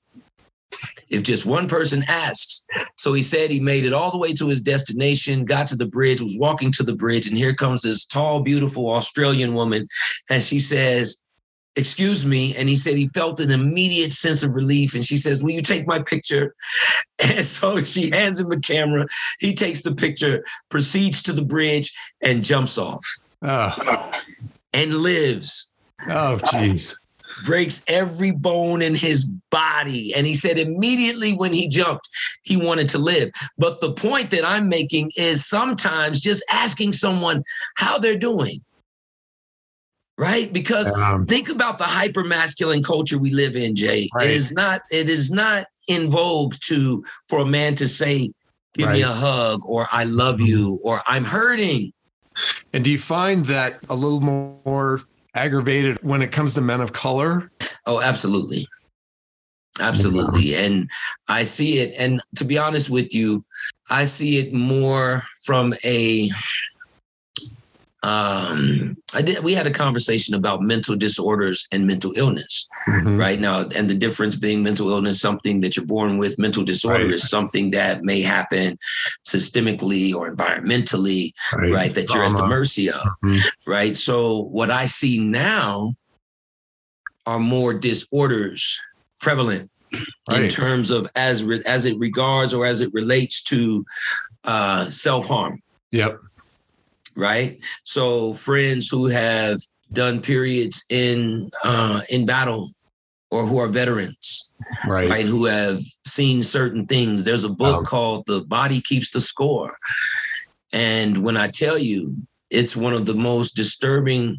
If 1.07 1.23
just 1.23 1.45
one 1.45 1.69
person 1.69 2.03
asks. 2.09 2.63
So 2.97 3.13
he 3.13 3.21
said 3.21 3.49
he 3.49 3.61
made 3.61 3.85
it 3.85 3.93
all 3.93 4.11
the 4.11 4.17
way 4.17 4.33
to 4.33 4.49
his 4.49 4.59
destination, 4.59 5.45
got 5.45 5.67
to 5.67 5.77
the 5.77 5.85
bridge, 5.85 6.21
was 6.21 6.35
walking 6.37 6.71
to 6.73 6.83
the 6.83 6.95
bridge, 6.95 7.27
and 7.27 7.37
here 7.37 7.53
comes 7.53 7.83
this 7.83 8.05
tall, 8.05 8.41
beautiful 8.41 8.89
Australian 8.89 9.53
woman. 9.53 9.87
And 10.29 10.41
she 10.41 10.59
says, 10.59 11.17
Excuse 11.77 12.25
me. 12.25 12.55
And 12.55 12.69
he 12.69 12.75
said 12.75 12.97
he 12.97 13.09
felt 13.09 13.39
an 13.41 13.51
immediate 13.51 14.11
sense 14.11 14.43
of 14.43 14.55
relief. 14.55 14.95
And 14.95 15.03
she 15.03 15.17
says, 15.17 15.43
Will 15.43 15.51
you 15.51 15.61
take 15.61 15.87
my 15.87 15.99
picture? 15.99 16.55
And 17.17 17.45
so 17.45 17.81
she 17.81 18.09
hands 18.09 18.41
him 18.41 18.49
the 18.49 18.59
camera. 18.59 19.07
He 19.39 19.53
takes 19.55 19.81
the 19.81 19.95
picture, 19.95 20.43
proceeds 20.67 21.21
to 21.23 21.31
the 21.31 21.45
bridge, 21.45 21.93
and 22.21 22.43
jumps 22.43 22.77
off. 22.77 23.05
Oh. 23.41 24.11
And 24.73 24.95
lives. 24.95 25.71
Oh, 26.09 26.37
jeez. 26.43 26.93
breaks 27.45 27.85
every 27.87 28.31
bone 28.31 28.81
in 28.81 28.95
his 28.95 29.23
body. 29.49 30.13
And 30.13 30.27
he 30.27 30.35
said 30.35 30.57
immediately 30.57 31.33
when 31.33 31.53
he 31.53 31.69
jumped, 31.69 32.09
he 32.43 32.61
wanted 32.61 32.89
to 32.89 32.97
live. 32.97 33.29
But 33.57 33.79
the 33.79 33.93
point 33.93 34.29
that 34.31 34.43
I'm 34.43 34.67
making 34.67 35.13
is 35.15 35.45
sometimes 35.45 36.19
just 36.19 36.43
asking 36.51 36.93
someone 36.93 37.43
how 37.75 37.97
they're 37.97 38.17
doing. 38.17 38.59
Right? 40.17 40.51
Because 40.53 40.91
um, 40.93 41.25
think 41.25 41.49
about 41.49 41.77
the 41.77 41.83
hyper 41.83 42.23
masculine 42.23 42.81
culture 42.81 43.19
we 43.19 43.31
live 43.31 43.55
in, 43.55 43.75
Jay. 43.75 44.09
Right. 44.13 44.29
It 44.29 44.33
is 44.33 44.51
not, 44.53 44.81
it 44.89 45.09
is 45.09 45.29
not 45.31 45.67
in 45.87 46.09
vogue 46.09 46.55
to 46.61 47.03
for 47.27 47.39
a 47.39 47.45
man 47.45 47.75
to 47.75 47.87
say, 47.87 48.31
give 48.75 48.87
right. 48.87 48.93
me 48.93 49.01
a 49.01 49.11
hug 49.11 49.61
or 49.65 49.87
I 49.91 50.05
love 50.05 50.39
you 50.39 50.79
or 50.83 51.01
I'm 51.05 51.25
hurting. 51.25 51.91
And 52.73 52.83
do 52.83 52.91
you 52.91 52.99
find 52.99 53.45
that 53.45 53.79
a 53.89 53.95
little 53.95 54.21
more 54.21 55.01
aggravated 55.33 56.01
when 56.01 56.21
it 56.21 56.31
comes 56.31 56.53
to 56.55 56.61
men 56.61 56.81
of 56.81 56.93
color? 56.93 57.51
Oh, 57.85 58.01
absolutely. 58.01 58.67
Absolutely. 59.79 60.55
And 60.55 60.89
I 61.27 61.43
see 61.43 61.79
it. 61.79 61.93
And 61.97 62.21
to 62.37 62.45
be 62.45 62.57
honest 62.57 62.89
with 62.89 63.13
you, 63.13 63.43
I 63.89 64.05
see 64.05 64.37
it 64.37 64.53
more 64.53 65.23
from 65.43 65.73
a 65.83 66.29
um, 68.05 68.95
I 69.15 69.23
did. 69.23 69.43
We 69.43 69.55
had 69.55 69.65
a 69.65 69.71
conversation 69.71 70.35
about 70.35 70.61
mental 70.61 70.95
disorders 70.95 71.67
and 71.71 71.87
mental 71.87 72.13
illness, 72.15 72.67
mm-hmm. 72.87 73.17
right 73.17 73.39
now, 73.39 73.61
and 73.75 73.89
the 73.89 73.95
difference 73.95 74.35
being 74.35 74.61
mental 74.61 74.91
illness 74.91 75.19
something 75.19 75.61
that 75.61 75.75
you're 75.75 75.87
born 75.87 76.19
with. 76.19 76.37
Mental 76.37 76.63
disorder 76.63 77.05
right. 77.05 77.13
is 77.15 77.27
something 77.27 77.71
that 77.71 78.03
may 78.03 78.21
happen 78.21 78.77
systemically 79.27 80.13
or 80.13 80.33
environmentally, 80.35 81.33
right? 81.55 81.71
right 81.71 81.93
that 81.95 82.07
Trauma. 82.07 82.25
you're 82.25 82.31
at 82.33 82.37
the 82.37 82.47
mercy 82.47 82.91
of, 82.91 83.01
mm-hmm. 83.25 83.69
right? 83.71 83.97
So 83.97 84.41
what 84.51 84.69
I 84.69 84.85
see 84.85 85.17
now 85.17 85.95
are 87.25 87.39
more 87.39 87.73
disorders 87.73 88.79
prevalent 89.19 89.71
right. 90.29 90.43
in 90.43 90.49
terms 90.49 90.91
of 90.91 91.09
as 91.15 91.43
re- 91.43 91.63
as 91.65 91.87
it 91.87 91.97
regards 91.97 92.53
or 92.53 92.67
as 92.67 92.81
it 92.81 92.93
relates 92.93 93.41
to 93.45 93.83
uh, 94.43 94.91
self 94.91 95.25
harm. 95.25 95.63
Yep 95.91 96.19
right? 97.15 97.59
So 97.83 98.33
friends 98.33 98.89
who 98.89 99.07
have 99.07 99.59
done 99.91 100.21
periods 100.21 100.85
in 100.89 101.49
uh, 101.63 102.01
in 102.09 102.25
battle 102.25 102.69
or 103.31 103.45
who 103.45 103.57
are 103.57 103.67
veterans, 103.67 104.51
right? 104.87 105.09
Right, 105.09 105.25
who 105.25 105.45
have 105.45 105.81
seen 106.05 106.41
certain 106.41 106.85
things. 106.85 107.23
There's 107.23 107.43
a 107.43 107.49
book 107.49 107.79
um, 107.79 107.85
called 107.85 108.25
"The 108.27 108.41
Body 108.41 108.81
Keeps 108.81 109.11
the 109.11 109.19
Score," 109.19 109.77
and 110.71 111.23
when 111.23 111.37
I 111.37 111.47
tell 111.47 111.77
you, 111.77 112.15
it's 112.49 112.75
one 112.75 112.93
of 112.93 113.05
the 113.05 113.15
most 113.15 113.55
disturbing 113.55 114.37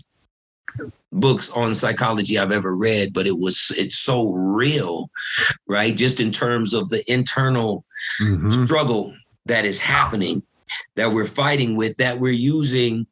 books 1.12 1.50
on 1.50 1.74
psychology 1.74 2.38
I've 2.38 2.52
ever 2.52 2.76
read, 2.76 3.12
but 3.12 3.26
it 3.26 3.38
was 3.38 3.72
it's 3.76 3.98
so 3.98 4.32
real, 4.32 5.10
right? 5.66 5.96
Just 5.96 6.20
in 6.20 6.30
terms 6.30 6.74
of 6.74 6.88
the 6.88 7.10
internal 7.10 7.84
mm-hmm. 8.20 8.64
struggle 8.64 9.14
that 9.46 9.64
is 9.64 9.80
happening 9.80 10.42
that 10.96 11.12
we're 11.12 11.26
fighting 11.26 11.76
with 11.76 11.96
that 11.96 12.18
we're 12.18 12.32
using 12.32 13.06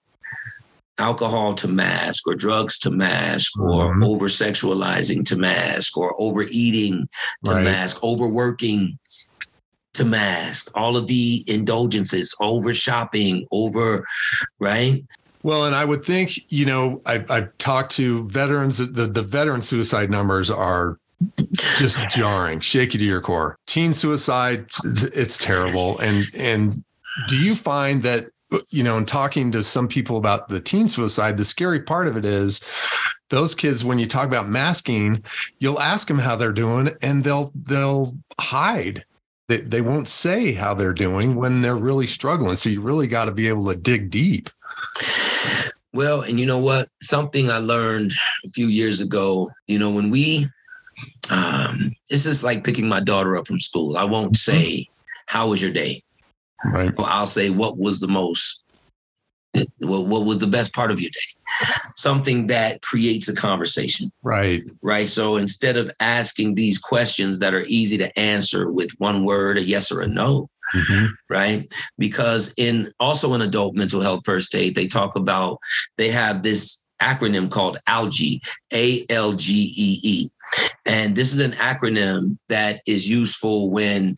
alcohol 0.99 1.55
to 1.55 1.67
mask 1.67 2.27
or 2.27 2.35
drugs 2.35 2.79
to 2.79 2.91
mask 2.91 3.59
or 3.59 3.93
mm-hmm. 3.93 4.05
over 4.05 4.27
sexualizing 4.27 5.25
to 5.25 5.37
mask 5.37 5.97
or 5.97 6.15
overeating 6.21 7.09
to 7.45 7.51
right. 7.51 7.65
mask 7.65 8.03
overworking 8.05 8.97
to 9.93 10.05
mask 10.05 10.71
all 10.75 10.97
of 10.97 11.07
the 11.07 11.45
indulgences 11.47 12.35
over 12.41 12.73
shopping 12.73 13.47
over 13.51 14.05
right 14.61 15.05
well, 15.45 15.67
and 15.67 15.75
I 15.75 15.85
would 15.85 16.03
think, 16.07 16.51
you 16.51 16.65
know, 16.65 17.03
I, 17.05 17.23
I've 17.29 17.57
talked 17.59 17.93
to 17.97 18.27
veterans, 18.31 18.79
the, 18.79 19.07
the 19.07 19.23
veteran 19.23 19.61
suicide 19.61 20.11
numbers 20.11 20.51
are 20.51 20.99
just 21.77 22.09
jarring, 22.09 22.61
shake 22.61 22.95
you 22.95 22.99
to 22.99 23.05
your 23.05 23.21
core. 23.21 23.59
Teen 23.67 23.93
suicide, 23.93 24.67
it's 24.83 25.37
terrible. 25.37 25.99
And 25.99 26.25
and 26.35 26.85
do 27.29 27.37
you 27.37 27.55
find 27.55 28.03
that 28.03 28.27
you 28.71 28.83
know 28.83 28.97
in 28.97 29.05
talking 29.05 29.51
to 29.51 29.65
some 29.65 29.89
people 29.89 30.17
about 30.17 30.49
the 30.49 30.61
teen 30.61 30.87
suicide 30.87 31.37
the 31.37 31.45
scary 31.45 31.81
part 31.81 32.07
of 32.07 32.17
it 32.17 32.25
is 32.25 32.63
those 33.31 33.55
kids 33.55 33.85
when 33.85 33.99
you 33.99 34.07
talk 34.07 34.27
about 34.27 34.49
masking 34.49 35.23
you'll 35.59 35.81
ask 35.81 36.07
them 36.07 36.19
how 36.19 36.37
they're 36.37 36.53
doing 36.53 36.91
and 37.03 37.25
they'll 37.25 37.51
they'll 37.55 38.15
hide. 38.41 39.05
They, 39.49 39.59
they 39.59 39.81
won't 39.83 40.09
say 40.09 40.53
how 40.53 40.75
they're 40.75 40.95
doing 40.95 41.35
when 41.35 41.61
they're 41.61 41.77
really 41.77 42.07
struggling. 42.07 42.57
So 42.57 42.71
you 42.71 42.81
really 42.81 43.07
got 43.07 43.27
to 43.27 43.33
be 43.33 43.49
able 43.49 43.71
to 43.71 43.79
dig 43.79 44.11
deep. 44.11 44.49
Well 45.93 46.23
and 46.23 46.41
you 46.41 46.47
know 46.47 46.59
what? 46.59 46.89
Something 47.03 47.51
i 47.51 47.59
learned 47.59 48.13
a 48.45 48.49
few 48.49 48.67
years 48.67 49.01
ago 49.01 49.51
you 49.67 49.79
know 49.79 49.91
when 49.91 50.11
we 50.11 50.49
um 51.31 51.95
this 52.11 52.27
is 52.27 52.45
like 52.45 52.65
picking 52.65 52.89
my 52.89 53.01
daughter 53.01 53.37
up 53.37 53.47
from 53.47 53.61
school. 53.61 53.97
I 53.97 54.05
won't 54.05 54.33
mm-hmm. 54.33 54.53
say 54.53 54.89
how 55.27 55.49
was 55.49 55.63
your 55.63 55.73
day 55.73 56.03
Right. 56.65 56.93
I'll 56.99 57.27
say 57.27 57.51
what 57.51 57.77
was 57.77 58.01
the 58.01 58.09
most 58.09 58.65
what, 59.79 60.07
what 60.07 60.25
was 60.25 60.39
the 60.39 60.47
best 60.47 60.75
part 60.75 60.91
of 60.91 61.01
your 61.01 61.11
day? 61.11 61.67
Something 61.97 62.49
that 62.49 62.83
creates 62.83 63.29
a 63.29 63.35
conversation. 63.35 64.11
Right. 64.23 64.63
Right. 64.83 65.09
So 65.09 65.37
instead 65.37 65.77
of 65.77 65.91
asking 66.01 66.55
these 66.55 66.79
questions 66.79 67.39
that 67.39 67.55
are 67.55 67.65
easy 67.67 67.99
to 67.99 68.19
answer 68.19 68.71
with 68.71 68.91
one 68.99 69.25
word 69.25 69.59
a 69.59 69.63
yes 69.63 69.93
or 69.93 70.01
a 70.01 70.07
no. 70.07 70.49
Mm-hmm. 70.75 71.07
right. 71.29 71.71
Because 71.99 72.55
in 72.57 72.93
also 72.99 73.35
in 73.35 73.43
adult 73.43 73.75
mental 73.75 74.01
health 74.01 74.23
first 74.25 74.55
aid 74.55 74.75
they 74.75 74.87
talk 74.87 75.15
about 75.15 75.59
they 75.99 76.11
have 76.11 76.43
this 76.43 76.85
acronym 77.03 77.51
called 77.51 77.79
ALGEE 77.87 78.41
a-l-g-e-e 78.73 80.31
and 80.87 81.17
this 81.17 81.35
is 81.35 81.41
an 81.41 81.53
acronym 81.53 82.39
that 82.49 82.81
is 82.87 83.09
useful 83.09 83.71
when 83.71 84.17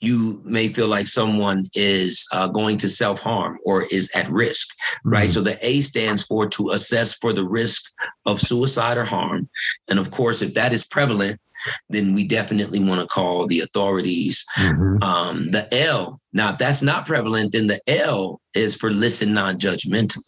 you 0.00 0.42
may 0.44 0.68
feel 0.68 0.88
like 0.88 1.06
someone 1.06 1.64
is 1.74 2.26
uh, 2.32 2.48
going 2.48 2.76
to 2.78 2.88
self 2.88 3.22
harm 3.22 3.58
or 3.64 3.84
is 3.90 4.10
at 4.14 4.28
risk, 4.28 4.68
right? 5.04 5.24
Mm-hmm. 5.24 5.32
So 5.32 5.40
the 5.40 5.66
A 5.66 5.80
stands 5.80 6.22
for 6.24 6.48
to 6.48 6.70
assess 6.70 7.14
for 7.14 7.32
the 7.32 7.44
risk 7.44 7.90
of 8.26 8.40
suicide 8.40 8.98
or 8.98 9.04
harm. 9.04 9.48
And 9.88 9.98
of 9.98 10.10
course, 10.10 10.42
if 10.42 10.54
that 10.54 10.72
is 10.72 10.86
prevalent, 10.86 11.40
then 11.88 12.12
we 12.12 12.26
definitely 12.26 12.82
want 12.82 13.00
to 13.00 13.06
call 13.06 13.46
the 13.46 13.60
authorities. 13.60 14.44
Mm-hmm. 14.56 15.02
Um, 15.02 15.48
the 15.48 15.66
L, 15.74 16.20
now, 16.32 16.50
if 16.50 16.58
that's 16.58 16.82
not 16.82 17.06
prevalent, 17.06 17.52
then 17.52 17.66
the 17.66 17.80
L 17.88 18.40
is 18.54 18.76
for 18.76 18.90
listen 18.90 19.32
non 19.32 19.58
judgmentally 19.58 20.20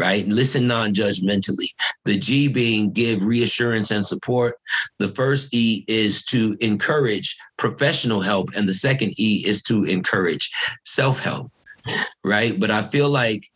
right? 0.00 0.26
Listen 0.26 0.66
non 0.66 0.94
judgmentally. 0.94 1.68
The 2.06 2.18
G 2.18 2.48
being 2.48 2.90
give 2.90 3.22
reassurance 3.22 3.90
and 3.90 4.04
support. 4.04 4.56
The 4.98 5.08
first 5.08 5.54
E 5.54 5.84
is 5.88 6.24
to 6.24 6.56
encourage 6.60 7.36
professional 7.58 8.22
help, 8.22 8.48
and 8.56 8.66
the 8.66 8.72
second 8.72 9.20
E 9.20 9.44
is 9.46 9.62
to 9.64 9.84
encourage 9.84 10.50
self 10.86 11.22
help, 11.22 11.52
right? 12.24 12.58
But 12.58 12.70
I 12.70 12.82
feel 12.82 13.10
like 13.10 13.46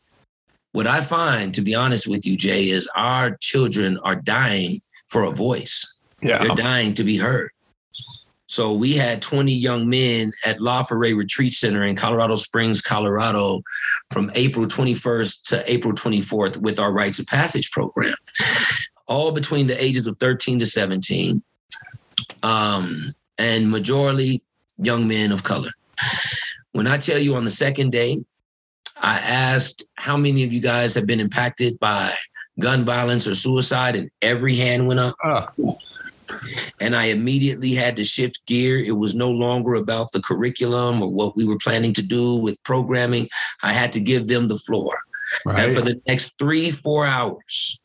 what 0.73 0.87
I 0.87 1.01
find, 1.01 1.55
to 1.55 1.63
be 1.63 1.75
honest 1.75 2.07
with 2.07 2.27
you, 2.27 2.37
Jay, 2.37 2.69
is 2.69 2.89
our 2.95 3.37
children 3.41 3.99
are 4.05 4.17
dying 4.17 4.83
for 5.09 5.25
a 5.25 5.31
voice. 5.31 5.97
Yeah. 6.21 6.45
They're 6.45 6.57
dying 6.57 6.93
to 6.95 7.05
be 7.05 7.17
heard. 7.17 7.51
So 8.55 8.73
we 8.73 8.93
had 8.93 9.21
20 9.21 9.53
young 9.53 9.89
men 9.89 10.33
at 10.47 10.61
La 10.61 10.85
Forêt 10.85 11.17
Retreat 11.17 11.53
Center 11.53 11.83
in 11.83 11.97
Colorado 11.97 12.37
Springs, 12.37 12.81
Colorado, 12.81 13.65
from 14.13 14.31
April 14.37 14.67
21st 14.67 15.43
to 15.49 15.73
April 15.73 15.93
24th 15.93 16.59
with 16.59 16.79
our 16.79 16.93
Rites 16.93 17.19
of 17.19 17.27
Passage 17.27 17.73
program, 17.73 18.15
all 19.09 19.33
between 19.33 19.67
the 19.67 19.83
ages 19.83 20.07
of 20.07 20.17
13 20.21 20.61
to 20.61 20.67
17, 20.67 21.43
um, 22.45 23.13
and 23.39 23.69
majority 23.73 24.41
young 24.79 25.09
men 25.09 25.33
of 25.33 25.43
color. 25.43 25.71
When 26.71 26.87
I 26.87 26.99
tell 26.99 27.19
you 27.19 27.35
on 27.35 27.45
the 27.45 27.51
second 27.51 27.91
day, 27.91 28.23
I 28.97 29.19
asked 29.19 29.83
how 29.97 30.17
many 30.17 30.45
of 30.45 30.53
you 30.53 30.61
guys 30.61 30.95
have 30.95 31.09
been 31.09 31.19
impacted 31.19 31.81
by 31.81 32.15
gun 32.61 32.85
violence 32.85 33.27
or 33.27 33.35
suicide, 33.35 33.97
and 33.97 34.13
every 34.23 34.55
hand 34.55 34.87
went 34.87 35.01
up. 35.01 35.17
Uh 35.25 35.47
and 36.81 36.95
I 36.97 37.07
immediately 37.07 37.75
had 37.75 37.97
to 37.97 38.05
shift 38.05 38.47
gear. 38.47 38.79
It 38.79 38.97
was 38.99 39.15
no 39.15 39.31
longer 39.31 39.75
about 39.75 40.13
the 40.13 40.23
curriculum 40.23 41.03
or 41.03 41.09
what 41.09 41.37
we 41.37 41.45
were 41.45 41.59
planning 41.59 41.93
to 41.95 42.03
do 42.03 42.37
with 42.37 42.63
programming. 42.63 43.29
I 43.63 43.73
had 43.73 43.93
to 43.95 44.01
give 44.01 44.29
them 44.29 44.49
the 44.49 44.59
floor. 44.59 44.99
Right. 45.45 45.61
And 45.61 45.75
for 45.75 45.83
the 45.83 46.01
next 46.07 46.39
three, 46.39 46.71
four 46.71 47.07
hours, 47.07 47.83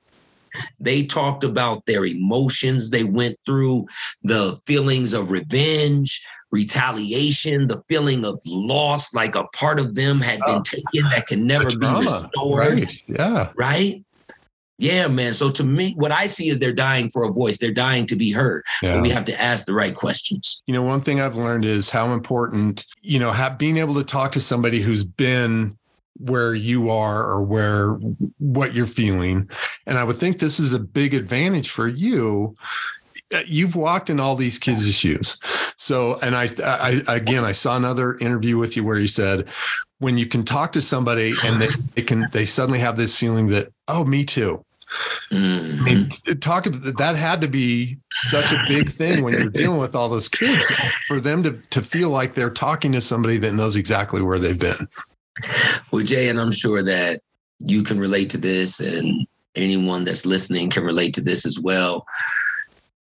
they 0.79 1.05
talked 1.05 1.43
about 1.43 1.85
their 1.85 2.05
emotions. 2.05 2.89
They 2.89 3.03
went 3.03 3.37
through 3.45 3.87
the 4.23 4.57
feelings 4.65 5.13
of 5.13 5.31
revenge, 5.31 6.23
retaliation, 6.51 7.67
the 7.67 7.81
feeling 7.87 8.25
of 8.25 8.41
loss, 8.45 9.13
like 9.13 9.35
a 9.35 9.43
part 9.55 9.79
of 9.79 9.95
them 9.95 10.19
had 10.19 10.39
been 10.45 10.59
oh. 10.59 10.63
taken 10.63 11.09
that 11.11 11.27
can 11.27 11.45
never 11.45 11.69
be 11.77 11.87
restored. 11.87 12.79
Right. 12.79 13.01
Yeah. 13.07 13.51
Right. 13.55 14.03
Yeah, 14.79 15.09
man. 15.09 15.33
So 15.33 15.51
to 15.51 15.63
me, 15.65 15.93
what 15.97 16.13
I 16.13 16.27
see 16.27 16.47
is 16.47 16.57
they're 16.57 16.71
dying 16.71 17.09
for 17.09 17.25
a 17.25 17.31
voice. 17.31 17.57
They're 17.57 17.69
dying 17.69 18.05
to 18.05 18.15
be 18.15 18.31
heard. 18.31 18.63
Yeah. 18.81 18.93
But 18.93 19.01
we 19.01 19.09
have 19.09 19.25
to 19.25 19.39
ask 19.39 19.65
the 19.65 19.73
right 19.73 19.93
questions. 19.93 20.63
You 20.67 20.73
know, 20.73 20.83
one 20.83 21.01
thing 21.01 21.19
I've 21.19 21.35
learned 21.35 21.65
is 21.65 21.89
how 21.89 22.13
important, 22.13 22.85
you 23.01 23.19
know, 23.19 23.31
have, 23.31 23.57
being 23.57 23.77
able 23.77 23.95
to 23.95 24.05
talk 24.05 24.31
to 24.31 24.39
somebody 24.39 24.79
who's 24.79 25.03
been 25.03 25.77
where 26.17 26.55
you 26.55 26.89
are 26.89 27.25
or 27.25 27.41
where 27.41 27.99
what 28.37 28.73
you're 28.73 28.85
feeling. 28.85 29.49
And 29.85 29.97
I 29.97 30.05
would 30.05 30.15
think 30.15 30.39
this 30.39 30.61
is 30.61 30.73
a 30.73 30.79
big 30.79 31.13
advantage 31.13 31.69
for 31.69 31.89
you. 31.89 32.55
Uh, 33.33 33.41
you've 33.45 33.75
walked 33.75 34.09
in 34.09 34.19
all 34.19 34.35
these 34.35 34.57
kids' 34.57 34.89
shoes. 34.95 35.37
So, 35.75 36.17
and 36.21 36.35
I, 36.35 36.47
I, 36.65 37.01
again, 37.07 37.43
I 37.43 37.51
saw 37.51 37.75
another 37.75 38.15
interview 38.19 38.57
with 38.57 38.77
you 38.77 38.85
where 38.85 38.97
you 38.97 39.09
said, 39.09 39.45
when 39.99 40.17
you 40.17 40.25
can 40.25 40.45
talk 40.45 40.71
to 40.71 40.81
somebody 40.81 41.33
and 41.43 41.61
they, 41.61 41.67
they 41.95 42.01
can, 42.01 42.27
they 42.31 42.45
suddenly 42.45 42.79
have 42.79 42.95
this 42.95 43.17
feeling 43.17 43.47
that, 43.47 43.73
oh, 43.89 44.05
me 44.05 44.23
too. 44.23 44.63
Mm-hmm. 45.31 45.81
I 45.81 45.83
mean, 45.83 46.09
talk 46.39 46.65
about 46.65 46.97
that 46.97 47.15
had 47.15 47.41
to 47.41 47.47
be 47.47 47.97
such 48.15 48.51
a 48.51 48.63
big 48.67 48.89
thing 48.89 49.23
when 49.23 49.33
you're 49.33 49.49
dealing 49.49 49.79
with 49.79 49.95
all 49.95 50.09
those 50.09 50.27
kids 50.27 50.65
for 51.07 51.19
them 51.19 51.43
to 51.43 51.51
to 51.69 51.81
feel 51.81 52.09
like 52.09 52.33
they're 52.33 52.49
talking 52.49 52.91
to 52.93 53.01
somebody 53.01 53.37
that 53.37 53.53
knows 53.53 53.75
exactly 53.75 54.21
where 54.21 54.39
they've 54.39 54.57
been. 54.57 54.87
Well, 55.91 56.03
Jay, 56.03 56.27
and 56.29 56.39
I'm 56.39 56.51
sure 56.51 56.83
that 56.83 57.21
you 57.59 57.83
can 57.83 57.99
relate 57.99 58.29
to 58.31 58.37
this, 58.37 58.79
and 58.79 59.27
anyone 59.55 60.03
that's 60.03 60.25
listening 60.25 60.69
can 60.69 60.83
relate 60.83 61.13
to 61.15 61.21
this 61.21 61.45
as 61.45 61.59
well. 61.59 62.05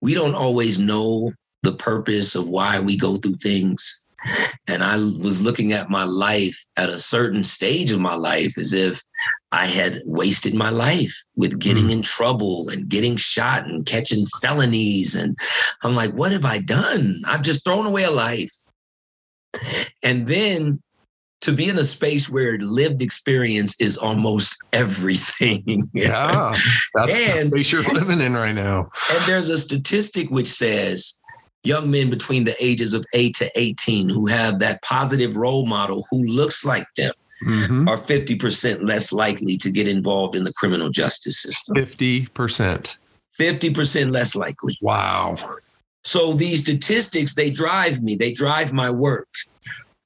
We 0.00 0.14
don't 0.14 0.35
always 0.35 0.79
know 0.79 1.33
the 1.62 1.75
purpose 1.75 2.35
of 2.35 2.49
why 2.49 2.81
we 2.81 2.97
go 2.97 3.17
through 3.17 3.37
things. 3.37 4.03
And 4.66 4.83
I 4.83 4.97
was 4.97 5.43
looking 5.43 5.73
at 5.73 5.90
my 5.90 6.04
life 6.04 6.64
at 6.76 6.90
a 6.90 6.99
certain 6.99 7.45
stage 7.45 7.93
of 7.93 8.00
my 8.00 8.14
life 8.14 8.57
as 8.59 8.73
if 8.73 9.02
I 9.52 9.66
had 9.66 10.00
wasted 10.04 10.54
my 10.54 10.71
life 10.71 11.14
with 11.37 11.59
getting 11.61 11.87
mm. 11.87 11.93
in 11.93 12.02
trouble 12.02 12.69
and 12.71 12.88
getting 12.88 13.16
shot 13.16 13.64
and 13.66 13.87
catching 13.87 14.26
felonies. 14.40 15.14
And 15.14 15.38
I'm 15.83 15.95
like, 15.95 16.12
what 16.12 16.33
have 16.33 16.45
I 16.45 16.59
done? 16.59 17.23
I've 17.26 17.43
just 17.43 17.64
thrown 17.64 17.87
away 17.87 18.04
a 18.04 18.11
life. 18.11 18.52
And 20.02 20.26
then 20.26 20.83
to 21.45 21.52
be 21.52 21.69
in 21.69 21.78
a 21.78 21.85
space 21.85 22.31
where 22.31 22.57
lived 22.59 23.02
experience 23.02 23.78
is 23.78 23.99
almost 23.99 24.57
everything. 24.73 25.88
yeah, 25.93 26.57
that's 26.95 27.19
and, 27.19 27.47
the 27.47 27.50
space 27.50 27.73
you're 27.73 27.83
living 27.93 28.21
in 28.21 28.33
right 28.33 28.54
now. 28.54 28.90
And 29.12 29.25
there's 29.26 29.50
a 29.50 29.59
statistic 29.59 30.31
which 30.31 30.49
says 30.49 31.19
young 31.64 31.90
men 31.90 32.11
between 32.11 32.44
the 32.44 32.54
ages 32.62 32.94
of 32.94 33.04
8 33.14 33.35
to 33.37 33.50
18 33.59 34.09
who 34.09 34.26
have 34.26 34.59
that 34.59 34.83
positive 34.83 35.37
role 35.37 35.66
model 35.66 36.06
who 36.11 36.23
looks 36.25 36.64
like 36.64 36.87
them 36.97 37.12
mm-hmm. 37.44 37.88
are 37.88 37.97
50% 37.97 38.87
less 38.87 39.12
likely 39.12 39.56
to 39.59 39.71
get 39.71 39.88
involved 39.88 40.37
in 40.37 40.44
the 40.44 40.52
criminal 40.52 40.90
justice 40.90 41.40
system. 41.40 41.76
50%. 41.76 42.99
50% 43.38 44.12
less 44.12 44.37
likely. 44.37 44.76
Wow. 44.80 45.37
So 46.04 46.35
these 46.35 46.61
statistics, 46.61 47.35
they 47.35 47.50
drive 47.50 48.02
me, 48.02 48.14
they 48.14 48.33
drive 48.33 48.73
my 48.73 48.90
work, 48.90 49.28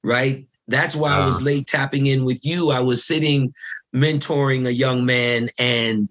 right? 0.03 0.45
That's 0.67 0.95
why 0.95 1.17
I 1.17 1.25
was 1.25 1.41
late 1.41 1.67
tapping 1.67 2.05
in 2.05 2.23
with 2.23 2.45
you. 2.45 2.69
I 2.69 2.79
was 2.79 3.03
sitting 3.03 3.53
mentoring 3.93 4.67
a 4.67 4.73
young 4.73 5.05
man 5.05 5.49
and 5.57 6.07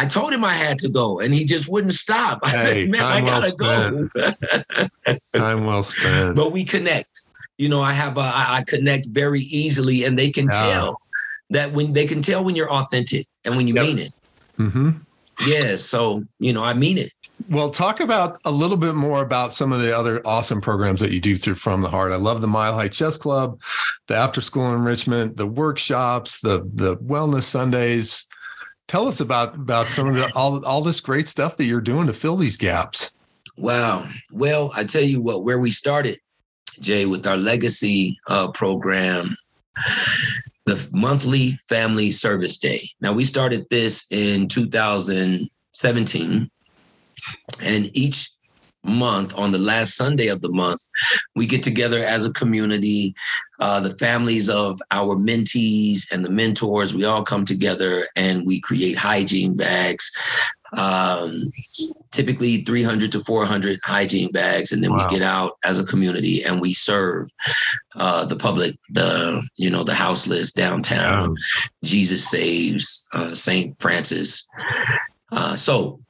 I 0.00 0.06
told 0.06 0.32
him 0.32 0.46
I 0.46 0.54
had 0.54 0.78
to 0.78 0.88
go, 0.88 1.20
and 1.20 1.34
he 1.34 1.44
just 1.44 1.68
wouldn't 1.68 1.92
stop. 1.92 2.40
I 2.42 2.48
hey, 2.48 2.56
said, 2.56 2.90
"Man, 2.90 3.02
I 3.02 3.20
gotta 3.20 3.54
well 3.58 4.08
go." 4.14 5.18
time 5.38 5.66
well 5.66 5.82
spent. 5.82 6.36
But 6.36 6.52
we 6.52 6.64
connect. 6.64 7.26
You 7.58 7.68
know, 7.68 7.82
I 7.82 7.92
have 7.92 8.16
a, 8.16 8.22
I 8.22 8.64
connect 8.66 9.08
very 9.08 9.42
easily, 9.42 10.04
and 10.04 10.18
they 10.18 10.30
can 10.30 10.46
yeah. 10.46 10.72
tell 10.72 11.00
that 11.50 11.72
when 11.72 11.92
they 11.92 12.06
can 12.06 12.22
tell 12.22 12.42
when 12.42 12.56
you're 12.56 12.72
authentic 12.72 13.26
and 13.44 13.58
when 13.58 13.66
you 13.66 13.74
yep. 13.74 13.84
mean 13.84 13.98
it. 13.98 14.14
Mm-hmm. 14.58 14.90
Yeah. 15.46 15.76
So 15.76 16.24
you 16.38 16.54
know, 16.54 16.64
I 16.64 16.72
mean 16.72 16.96
it. 16.96 17.12
Well, 17.50 17.68
talk 17.68 18.00
about 18.00 18.40
a 18.46 18.50
little 18.50 18.78
bit 18.78 18.94
more 18.94 19.20
about 19.20 19.52
some 19.52 19.70
of 19.70 19.82
the 19.82 19.94
other 19.94 20.26
awesome 20.26 20.62
programs 20.62 21.00
that 21.00 21.10
you 21.10 21.20
do 21.20 21.36
through 21.36 21.56
From 21.56 21.82
the 21.82 21.90
Heart. 21.90 22.12
I 22.12 22.16
love 22.16 22.40
the 22.40 22.46
Mile 22.46 22.72
High 22.72 22.88
Chess 22.88 23.18
Club, 23.18 23.60
the 24.06 24.16
after 24.16 24.40
school 24.40 24.74
enrichment, 24.74 25.36
the 25.36 25.46
workshops, 25.46 26.40
the 26.40 26.66
the 26.72 26.96
wellness 26.96 27.42
Sundays 27.42 28.24
tell 28.90 29.06
us 29.06 29.20
about 29.20 29.54
about 29.54 29.86
some 29.86 30.08
of 30.08 30.16
the 30.16 30.34
all 30.34 30.64
all 30.66 30.82
this 30.82 30.98
great 31.00 31.28
stuff 31.28 31.56
that 31.56 31.64
you're 31.64 31.80
doing 31.80 32.08
to 32.08 32.12
fill 32.12 32.34
these 32.34 32.56
gaps. 32.56 33.14
Wow. 33.56 34.08
Well, 34.32 34.72
I 34.74 34.82
tell 34.84 35.02
you 35.02 35.22
what, 35.22 35.44
where 35.44 35.60
we 35.60 35.70
started, 35.70 36.18
Jay, 36.80 37.06
with 37.06 37.24
our 37.26 37.36
legacy 37.36 38.18
uh, 38.26 38.48
program, 38.48 39.36
the 40.66 40.88
monthly 40.92 41.52
family 41.68 42.10
service 42.10 42.58
day. 42.58 42.88
Now 43.00 43.12
we 43.12 43.22
started 43.22 43.64
this 43.70 44.10
in 44.10 44.48
2017, 44.48 46.50
and 47.62 47.90
each 47.92 48.30
month 48.84 49.36
on 49.38 49.52
the 49.52 49.58
last 49.58 49.96
Sunday 49.96 50.28
of 50.28 50.40
the 50.40 50.50
month, 50.50 50.80
we 51.34 51.46
get 51.46 51.62
together 51.62 52.02
as 52.02 52.24
a 52.24 52.32
community. 52.32 53.14
Uh, 53.58 53.80
the 53.80 53.96
families 53.96 54.48
of 54.48 54.80
our 54.90 55.16
mentees 55.16 56.10
and 56.10 56.24
the 56.24 56.30
mentors, 56.30 56.94
we 56.94 57.04
all 57.04 57.22
come 57.22 57.44
together 57.44 58.08
and 58.16 58.46
we 58.46 58.60
create 58.60 58.96
hygiene 58.96 59.54
bags. 59.54 60.10
Um, 60.76 61.42
typically 62.12 62.62
300 62.62 63.10
to 63.12 63.20
400 63.20 63.80
hygiene 63.82 64.30
bags, 64.30 64.70
and 64.70 64.84
then 64.84 64.92
wow. 64.92 64.98
we 64.98 65.16
get 65.16 65.22
out 65.22 65.58
as 65.64 65.80
a 65.80 65.84
community 65.84 66.44
and 66.44 66.60
we 66.60 66.74
serve 66.74 67.26
uh, 67.96 68.24
the 68.24 68.36
public, 68.36 68.76
the 68.90 69.42
you 69.56 69.68
know 69.68 69.82
the 69.82 69.94
houseless 69.94 70.52
downtown. 70.52 71.34
Jesus 71.82 72.30
saves 72.30 73.04
uh, 73.12 73.34
Saint 73.34 73.76
Francis. 73.80 74.48
Uh, 75.32 75.56
so 75.56 76.00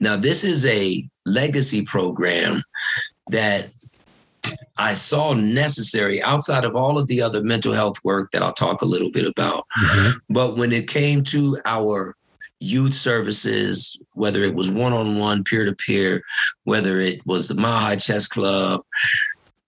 now 0.00 0.16
this 0.16 0.42
is 0.42 0.66
a 0.66 1.08
legacy 1.26 1.84
program 1.84 2.62
that 3.30 3.70
I 4.76 4.94
saw 4.94 5.32
necessary 5.32 6.22
outside 6.22 6.64
of 6.64 6.76
all 6.76 6.98
of 6.98 7.06
the 7.06 7.22
other 7.22 7.42
mental 7.42 7.72
health 7.72 7.96
work 8.04 8.30
that 8.32 8.42
I'll 8.42 8.52
talk 8.52 8.82
a 8.82 8.86
little 8.86 9.10
bit 9.10 9.26
about. 9.26 9.64
Mm-hmm. 9.82 10.18
But 10.30 10.56
when 10.56 10.72
it 10.72 10.88
came 10.88 11.22
to 11.24 11.58
our 11.64 12.16
youth 12.60 12.94
services, 12.94 13.98
whether 14.14 14.42
it 14.42 14.54
was 14.54 14.70
one 14.70 14.92
on 14.92 15.16
one, 15.16 15.44
peer 15.44 15.64
to 15.64 15.74
peer, 15.74 16.22
whether 16.64 16.98
it 16.98 17.24
was 17.26 17.48
the 17.48 17.60
High 17.60 17.96
Chess 17.96 18.26
Club, 18.26 18.82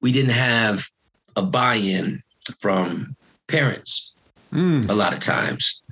we 0.01 0.13
didn't 0.13 0.33
have 0.33 0.89
a 1.37 1.43
buy 1.43 1.77
in 1.77 2.23
from 2.61 3.17
parents 3.47 4.15
mm. 4.53 4.89
a 4.89 4.95
lot 4.95 5.13
of 5.13 5.21
times. 5.21 5.83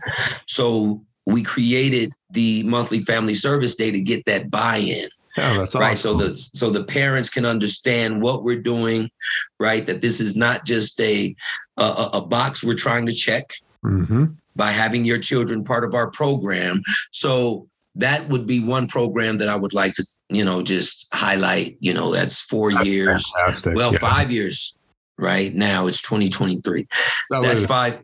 So 0.46 1.04
we 1.26 1.42
created 1.42 2.12
the 2.30 2.62
monthly 2.64 3.00
family 3.00 3.34
service 3.34 3.74
day 3.74 3.90
to 3.90 4.00
get 4.00 4.24
that 4.26 4.50
buy 4.50 4.76
in. 4.76 5.08
Yeah, 5.36 5.58
that's 5.58 5.74
right. 5.74 5.96
So 5.96 6.14
the 6.14 6.36
so 6.36 6.70
the 6.70 6.84
parents 6.84 7.28
can 7.28 7.44
understand 7.44 8.22
what 8.22 8.44
we're 8.44 8.62
doing, 8.62 9.10
right? 9.58 9.84
That 9.84 10.00
this 10.00 10.20
is 10.20 10.36
not 10.36 10.64
just 10.64 11.00
a 11.00 11.34
a, 11.76 12.10
a 12.14 12.20
box 12.20 12.62
we're 12.62 12.74
trying 12.74 13.06
to 13.06 13.12
check 13.12 13.52
mm-hmm. 13.84 14.26
by 14.54 14.70
having 14.70 15.04
your 15.04 15.18
children 15.18 15.64
part 15.64 15.84
of 15.84 15.94
our 15.94 16.10
program. 16.10 16.82
So 17.10 17.68
that 17.96 18.28
would 18.28 18.46
be 18.46 18.60
one 18.60 18.86
program 18.86 19.38
that 19.38 19.48
I 19.48 19.56
would 19.56 19.74
like 19.74 19.94
to, 19.94 20.06
you 20.28 20.44
know, 20.44 20.62
just 20.62 21.08
highlight. 21.12 21.76
You 21.80 21.94
know, 21.94 22.12
that's 22.12 22.40
four 22.40 22.72
that's 22.72 22.86
years. 22.86 23.32
Fantastic. 23.32 23.74
Well, 23.74 23.92
yeah. 23.92 23.98
five 23.98 24.30
years. 24.30 24.78
Right 25.16 25.54
now, 25.54 25.86
it's 25.86 26.02
2023. 26.02 26.88
That's 27.30 27.64
five 27.64 28.00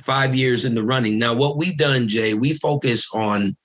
five 0.00 0.34
years 0.34 0.64
in 0.64 0.74
the 0.74 0.82
running. 0.82 1.16
Now, 1.16 1.34
what 1.34 1.56
we've 1.56 1.76
done, 1.76 2.08
Jay, 2.08 2.34
we 2.34 2.54
focus 2.54 3.08
on 3.14 3.56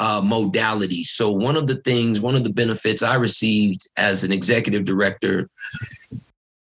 uh, 0.00 0.20
modalities. 0.20 1.06
So, 1.06 1.30
one 1.30 1.56
of 1.56 1.66
the 1.66 1.76
things, 1.76 2.20
one 2.20 2.34
of 2.34 2.44
the 2.44 2.52
benefits 2.52 3.02
I 3.02 3.14
received 3.16 3.88
as 3.96 4.24
an 4.24 4.32
executive 4.32 4.84
director, 4.84 5.48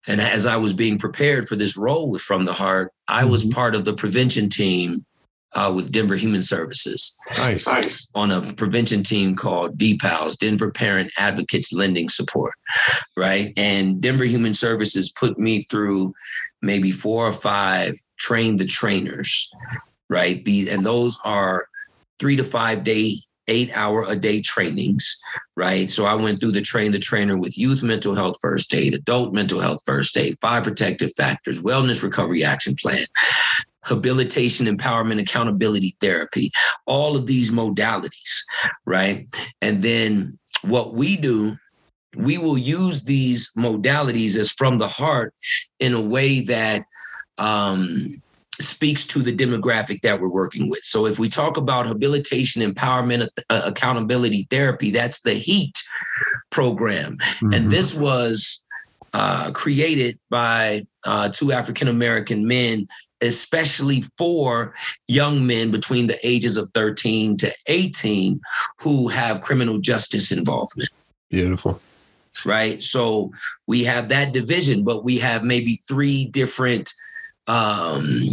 and 0.08 0.20
as 0.20 0.46
I 0.46 0.58
was 0.58 0.74
being 0.74 0.98
prepared 0.98 1.48
for 1.48 1.56
this 1.56 1.78
role 1.78 2.10
with 2.10 2.22
From 2.22 2.46
the 2.46 2.54
Heart, 2.54 2.92
I 3.08 3.26
was 3.26 3.44
mm-hmm. 3.44 3.54
part 3.54 3.76
of 3.76 3.86
the 3.86 3.94
prevention 3.94 4.50
team 4.50 5.06
uh, 5.54 5.72
with 5.74 5.92
Denver 5.92 6.16
Human 6.16 6.42
Services. 6.42 7.18
Nice. 7.38 7.68
nice. 7.68 8.10
On 8.16 8.32
a 8.32 8.54
prevention 8.54 9.04
team 9.04 9.36
called 9.36 9.78
DPALS, 9.78 10.38
Denver 10.38 10.72
Parent 10.72 11.12
Advocates 11.18 11.74
Lending 11.74 12.10
Support, 12.10 12.54
right? 13.18 13.54
And 13.58 14.02
Denver 14.02 14.26
Human 14.26 14.54
Services 14.54 15.12
put 15.12 15.38
me 15.38 15.64
through 15.64 16.14
maybe 16.62 16.92
four 16.92 17.28
or 17.28 17.34
five 17.34 17.96
train 18.18 18.56
the 18.56 18.66
trainers, 18.66 19.52
right? 20.10 20.44
The, 20.46 20.70
and 20.70 20.86
those 20.86 21.20
are 21.26 21.66
three 22.22 22.36
to 22.36 22.44
five 22.44 22.84
day, 22.84 23.18
eight 23.48 23.72
hour 23.74 24.06
a 24.08 24.16
day 24.16 24.40
trainings, 24.40 25.20
right? 25.58 25.92
So 25.92 26.06
I 26.06 26.14
went 26.14 26.40
through 26.40 26.52
the 26.52 26.62
train 26.62 26.92
the 26.92 27.00
trainer 27.00 27.36
with 27.36 27.58
youth 27.58 27.82
mental 27.82 28.14
health 28.14 28.38
first 28.40 28.74
aid, 28.76 28.94
adult 28.94 29.34
mental 29.34 29.60
health 29.60 29.82
first 29.86 30.16
aid, 30.16 30.38
five 30.40 30.64
protective 30.64 31.12
factors, 31.16 31.64
wellness 31.64 32.04
recovery 32.04 32.44
action 32.44 32.76
plan, 32.76 33.08
habilitation, 33.84 34.68
empowerment, 34.68 35.20
accountability 35.20 35.98
therapy, 36.00 36.52
all 36.86 37.18
of 37.18 37.26
these 37.26 37.50
modalities, 37.50 38.44
right? 38.86 39.28
And 39.62 39.82
then 39.82 40.38
what 40.62 40.94
we 40.94 41.18
do 41.18 41.58
we 42.18 42.38
will 42.38 42.58
use 42.58 43.04
these 43.04 43.50
modalities 43.58 44.36
as 44.38 44.52
from 44.52 44.78
the 44.78 44.88
heart 44.88 45.34
in 45.80 45.94
a 45.94 46.02
way 46.02 46.42
that 46.42 46.84
um, 47.38 48.22
speaks 48.62 49.06
to 49.08 49.20
the 49.20 49.36
demographic 49.36 50.02
that 50.02 50.20
we're 50.20 50.30
working 50.30 50.70
with. 50.70 50.84
So 50.84 51.06
if 51.06 51.20
we 51.20 51.30
talk 51.30 51.58
about 51.58 51.86
habilitation, 51.86 52.62
empowerment, 52.62 53.28
uh, 53.50 53.62
accountability 53.66 54.48
therapy, 54.50 54.92
that's 54.92 55.22
the 55.22 55.34
HEAT 55.34 55.82
program. 56.50 57.18
Mm-hmm. 57.18 57.54
And 57.54 57.70
this 57.72 57.94
was 57.94 58.64
uh, 59.14 59.52
created 59.52 60.20
by 60.30 60.86
uh, 61.06 61.30
two 61.30 61.52
African 61.52 61.88
American 61.88 62.48
men 62.48 62.88
especially 63.22 64.04
for 64.18 64.74
young 65.08 65.46
men 65.46 65.72
between 65.72 66.08
the 66.08 66.18
ages 66.28 66.58
of 66.58 66.70
13 66.74 67.38
to 67.38 67.54
18 67.68 68.42
who 68.80 69.08
have 69.08 69.42
criminal 69.42 69.80
justice 69.80 70.32
involvement. 70.32 70.90
Beautiful. 71.30 71.80
Right. 72.46 72.82
So 72.82 73.32
we 73.68 73.84
have 73.84 74.10
that 74.10 74.34
division, 74.34 74.84
but 74.84 75.04
we 75.04 75.20
have 75.20 75.44
maybe 75.44 75.82
three 75.88 76.26
different 76.26 76.92
um, 77.52 78.32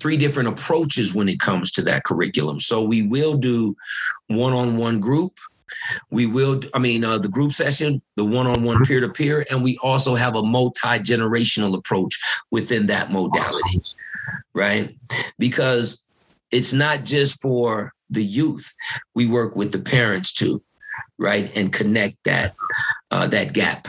three 0.00 0.16
different 0.16 0.48
approaches 0.48 1.06
when 1.16 1.28
it 1.28 1.40
comes 1.48 1.72
to 1.72 1.82
that 1.82 2.04
curriculum. 2.04 2.58
So 2.60 2.76
we 2.92 3.00
will 3.14 3.36
do 3.36 3.74
one-on-one 4.28 5.00
group. 5.00 5.34
We 6.10 6.24
will, 6.26 6.60
I 6.72 6.78
mean, 6.78 7.04
uh, 7.04 7.18
the 7.18 7.34
group 7.36 7.52
session, 7.52 8.00
the 8.16 8.24
one-on-one 8.24 8.84
peer-to-peer, 8.84 9.36
and 9.50 9.62
we 9.66 9.72
also 9.82 10.14
have 10.14 10.34
a 10.36 10.42
multi-generational 10.42 11.76
approach 11.80 12.14
within 12.56 12.86
that 12.86 13.10
modality, 13.10 13.80
right? 14.54 14.96
Because 15.38 15.86
it's 16.50 16.72
not 16.72 17.04
just 17.14 17.40
for 17.42 17.92
the 18.10 18.24
youth. 18.24 18.66
We 19.14 19.26
work 19.26 19.56
with 19.56 19.70
the 19.72 19.82
parents 19.96 20.32
too, 20.32 20.62
right, 21.18 21.46
and 21.56 21.72
connect 21.72 22.16
that 22.24 22.54
uh, 23.10 23.26
that 23.28 23.52
gap. 23.52 23.88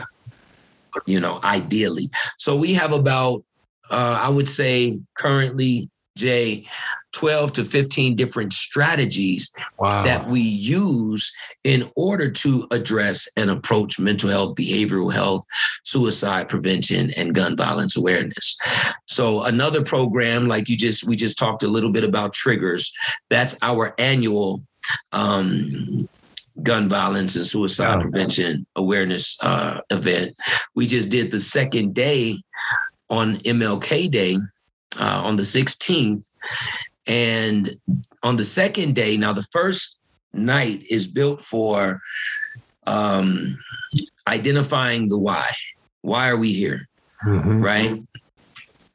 You 1.06 1.20
know, 1.20 1.40
ideally. 1.44 2.10
So 2.38 2.56
we 2.56 2.74
have 2.74 2.92
about, 2.92 3.44
uh, 3.90 4.20
I 4.22 4.28
would 4.28 4.48
say, 4.48 4.98
currently 5.14 5.90
Jay, 6.16 6.66
12 7.12 7.54
to 7.54 7.64
15 7.64 8.14
different 8.14 8.52
strategies 8.52 9.52
wow. 9.78 10.02
that 10.02 10.28
we 10.28 10.40
use 10.40 11.32
in 11.64 11.90
order 11.96 12.30
to 12.30 12.66
address 12.70 13.28
and 13.36 13.50
approach 13.50 13.98
mental 13.98 14.28
health, 14.28 14.54
behavioral 14.54 15.12
health, 15.12 15.44
suicide 15.84 16.48
prevention, 16.48 17.10
and 17.16 17.34
gun 17.34 17.56
violence 17.56 17.96
awareness. 17.96 18.56
So 19.06 19.42
another 19.42 19.82
program, 19.82 20.46
like 20.46 20.68
you 20.68 20.76
just 20.76 21.04
we 21.04 21.16
just 21.16 21.38
talked 21.38 21.62
a 21.62 21.68
little 21.68 21.92
bit 21.92 22.04
about 22.04 22.32
triggers. 22.32 22.92
That's 23.28 23.56
our 23.62 23.94
annual 23.98 24.62
um, 25.12 26.08
gun 26.62 26.88
violence 26.88 27.36
and 27.36 27.46
suicide 27.46 28.00
prevention 28.00 28.66
awareness 28.76 29.36
uh, 29.42 29.80
event. 29.90 30.36
We 30.74 30.86
just 30.86 31.08
did 31.08 31.30
the 31.30 31.40
second 31.40 31.94
day 31.94 32.36
on 33.10 33.36
MLK 33.38 34.10
Day 34.10 34.38
uh, 34.98 35.22
on 35.24 35.36
the 35.36 35.42
16th. 35.42 36.30
And 37.06 37.76
on 38.22 38.36
the 38.36 38.44
second 38.44 38.94
day, 38.94 39.16
now 39.16 39.32
the 39.32 39.46
first 39.50 39.98
night 40.32 40.84
is 40.88 41.06
built 41.06 41.42
for 41.42 42.00
um, 42.86 43.58
identifying 44.28 45.08
the 45.08 45.18
why. 45.18 45.48
Why 46.02 46.30
are 46.30 46.36
we 46.36 46.52
here? 46.52 46.88
Mm-hmm. 47.24 47.60
Right? 47.60 48.02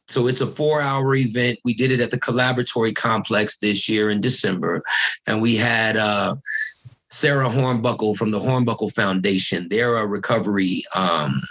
So 0.08 0.28
it's 0.28 0.42
a 0.42 0.48
four 0.48 0.82
hour 0.82 1.16
event. 1.16 1.60
We 1.64 1.74
did 1.74 1.92
it 1.92 2.00
at 2.00 2.12
the 2.12 2.20
Collaboratory 2.20 2.96
Complex 2.96 3.58
this 3.58 3.90
year 3.90 4.10
in 4.10 4.22
December. 4.22 4.82
And 5.28 5.42
we 5.42 5.56
had 5.56 5.98
uh, 5.98 6.36
Sarah 7.10 7.50
Hornbuckle 7.50 8.16
from 8.16 8.32
the 8.32 8.40
Hornbuckle 8.40 8.94
Foundation. 8.94 9.68
They're 9.70 9.98
a 9.98 10.06
recovery 10.06 10.84
um, 10.94 11.42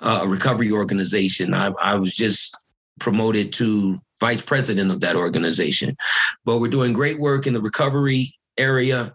uh, 0.00 0.24
recovery 0.26 0.70
organization. 0.70 1.54
I, 1.54 1.72
I 1.82 1.94
was 1.96 2.14
just 2.14 2.66
promoted 2.98 3.52
to 3.54 3.98
vice 4.22 4.42
president 4.42 4.90
of 4.92 5.00
that 5.00 5.16
organization. 5.16 5.96
But 6.44 6.58
we're 6.60 6.68
doing 6.68 6.92
great 6.92 7.18
work 7.18 7.46
in 7.46 7.52
the 7.52 7.60
recovery 7.60 8.34
area. 8.56 9.14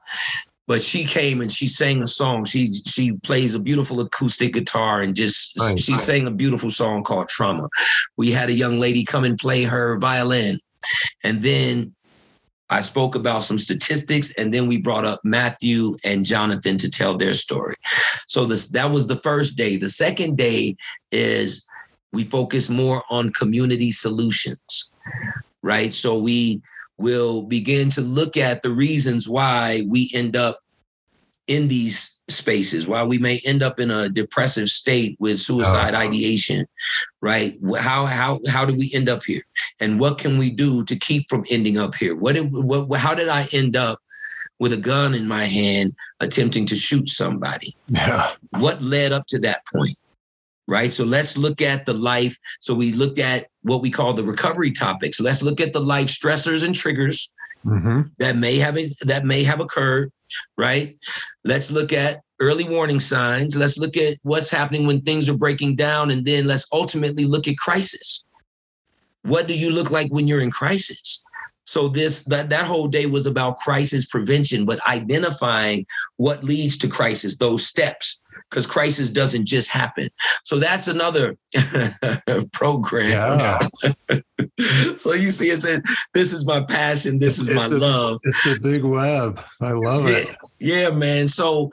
But 0.67 0.81
she 0.81 1.05
came 1.05 1.39
and 1.39 1.49
she 1.49 1.65
sang 1.65 2.03
a 2.03 2.07
song. 2.07 2.43
She 2.43 2.73
she 2.73 3.13
plays 3.13 3.55
a 3.55 3.60
beautiful 3.60 4.01
acoustic 4.01 4.51
guitar 4.51 5.01
and 5.01 5.15
just 5.15 5.57
nice. 5.57 5.81
she 5.81 5.93
sang 5.93 6.27
a 6.27 6.31
beautiful 6.31 6.69
song 6.69 7.05
called 7.05 7.29
Trauma. 7.29 7.69
We 8.17 8.31
had 8.31 8.49
a 8.49 8.53
young 8.53 8.77
lady 8.77 9.05
come 9.05 9.23
and 9.23 9.38
play 9.38 9.63
her 9.63 9.97
violin. 9.97 10.60
And 11.23 11.41
then 11.41 11.95
I 12.69 12.82
spoke 12.82 13.15
about 13.15 13.43
some 13.43 13.58
statistics, 13.58 14.34
and 14.34 14.53
then 14.53 14.67
we 14.67 14.77
brought 14.77 15.06
up 15.06 15.21
Matthew 15.23 15.95
and 16.03 16.25
Jonathan 16.25 16.77
to 16.80 16.89
tell 16.89 17.15
their 17.15 17.34
story. 17.34 17.75
So 18.27 18.45
this 18.45 18.69
that 18.69 18.91
was 18.91 19.08
the 19.08 19.15
first 19.17 19.56
day. 19.56 19.77
The 19.77 19.89
second 19.89 20.38
day 20.38 20.75
is 21.12 21.65
we 22.12 22.23
focus 22.23 22.69
more 22.69 23.03
on 23.10 23.30
community 23.30 23.91
solutions, 23.91 24.91
right? 25.62 25.93
So 25.93 26.17
we 26.19 26.62
will 26.97 27.43
begin 27.43 27.89
to 27.91 28.01
look 28.01 28.38
at 28.38 28.63
the 28.63 28.71
reasons 28.71 29.30
why 29.30 29.86
we 29.88 30.10
end 30.13 30.36
up 30.36 30.60
in 31.47 31.67
these 31.67 32.16
spaces, 32.29 32.87
while 32.87 33.07
we 33.07 33.17
may 33.17 33.39
end 33.45 33.63
up 33.63 33.79
in 33.79 33.91
a 33.91 34.09
depressive 34.09 34.69
state 34.69 35.15
with 35.19 35.39
suicide 35.39 35.93
oh. 35.93 35.97
ideation, 35.97 36.65
right? 37.21 37.57
How 37.77 38.05
how 38.05 38.39
how 38.47 38.65
do 38.65 38.75
we 38.75 38.91
end 38.93 39.09
up 39.09 39.23
here, 39.23 39.43
and 39.79 39.99
what 39.99 40.17
can 40.17 40.37
we 40.37 40.51
do 40.51 40.83
to 40.85 40.95
keep 40.95 41.29
from 41.29 41.45
ending 41.49 41.77
up 41.77 41.95
here? 41.95 42.15
What 42.15 42.35
did 42.35 42.49
what 42.51 42.99
how 42.99 43.13
did 43.13 43.29
I 43.29 43.47
end 43.51 43.75
up 43.75 43.99
with 44.59 44.73
a 44.73 44.77
gun 44.77 45.13
in 45.13 45.27
my 45.27 45.45
hand 45.45 45.95
attempting 46.19 46.65
to 46.67 46.75
shoot 46.75 47.09
somebody? 47.09 47.75
Yeah. 47.87 48.31
What 48.51 48.81
led 48.81 49.11
up 49.13 49.27
to 49.27 49.39
that 49.39 49.61
point? 49.73 49.97
right? 50.67 50.91
So 50.91 51.05
let's 51.05 51.37
look 51.37 51.61
at 51.61 51.85
the 51.85 51.93
life. 51.93 52.37
So 52.59 52.75
we 52.75 52.91
looked 52.91 53.19
at 53.19 53.47
what 53.61 53.81
we 53.81 53.89
call 53.89 54.13
the 54.13 54.23
recovery 54.23 54.71
topics. 54.71 55.19
Let's 55.19 55.41
look 55.41 55.61
at 55.61 55.73
the 55.73 55.79
life 55.79 56.07
stressors 56.07 56.65
and 56.65 56.75
triggers 56.75 57.31
mm-hmm. 57.67 58.01
that 58.19 58.36
may 58.36 58.58
have 58.58 58.77
that 59.01 59.25
may 59.25 59.43
have 59.43 59.60
occurred, 59.60 60.12
right? 60.58 60.97
Let's 61.43 61.71
look 61.71 61.93
at 61.93 62.21
early 62.39 62.67
warning 62.67 62.99
signs. 62.99 63.58
Let's 63.58 63.77
look 63.77 63.97
at 63.97 64.17
what's 64.23 64.51
happening 64.51 64.88
when 64.88 65.01
things 65.01 65.30
are 65.30 65.38
breaking 65.38 65.75
down, 65.75 66.12
and 66.12 66.25
then 66.25 66.47
let's 66.47 66.67
ultimately 66.71 67.25
look 67.25 67.47
at 67.47 67.58
crisis. 67.58 68.25
What 69.23 69.47
do 69.47 69.58
you 69.58 69.71
look 69.71 69.91
like 69.91 70.12
when 70.12 70.27
you're 70.27 70.41
in 70.41 70.51
crisis? 70.51 71.23
So 71.65 71.89
this 71.89 72.23
that 72.25 72.49
that 72.49 72.65
whole 72.65 72.88
day 72.88 73.06
was 73.08 73.25
about 73.25 73.58
crisis 73.58 74.06
prevention, 74.06 74.65
but 74.65 74.86
identifying 74.88 75.86
what 76.15 76.43
leads 76.43 76.77
to 76.77 76.88
crisis, 76.88 77.38
those 77.38 77.67
steps 77.67 78.23
because 78.49 78.65
crisis 78.65 79.10
doesn't 79.12 79.45
just 79.45 79.69
happen. 79.69 80.10
So 80.43 80.57
that's 80.57 80.88
another 80.88 81.38
program. 82.53 83.39
Yeah. 83.39 84.19
so 84.97 85.13
you 85.13 85.31
see, 85.31 85.49
it's 85.49 85.65
a, 85.65 85.81
this 86.13 86.31
is 86.31 86.45
my 86.45 86.62
passion. 86.62 87.19
This 87.19 87.39
is 87.39 87.49
my 87.49 87.65
it's 87.65 87.73
love. 87.73 88.19
A, 88.25 88.29
it's 88.29 88.45
a 88.47 88.60
big 88.60 88.83
web. 88.83 89.41
I 89.62 89.71
love 89.71 90.07
yeah, 90.07 90.15
it. 90.17 90.36
Yeah, 90.60 90.89
man. 90.91 91.27
So, 91.27 91.71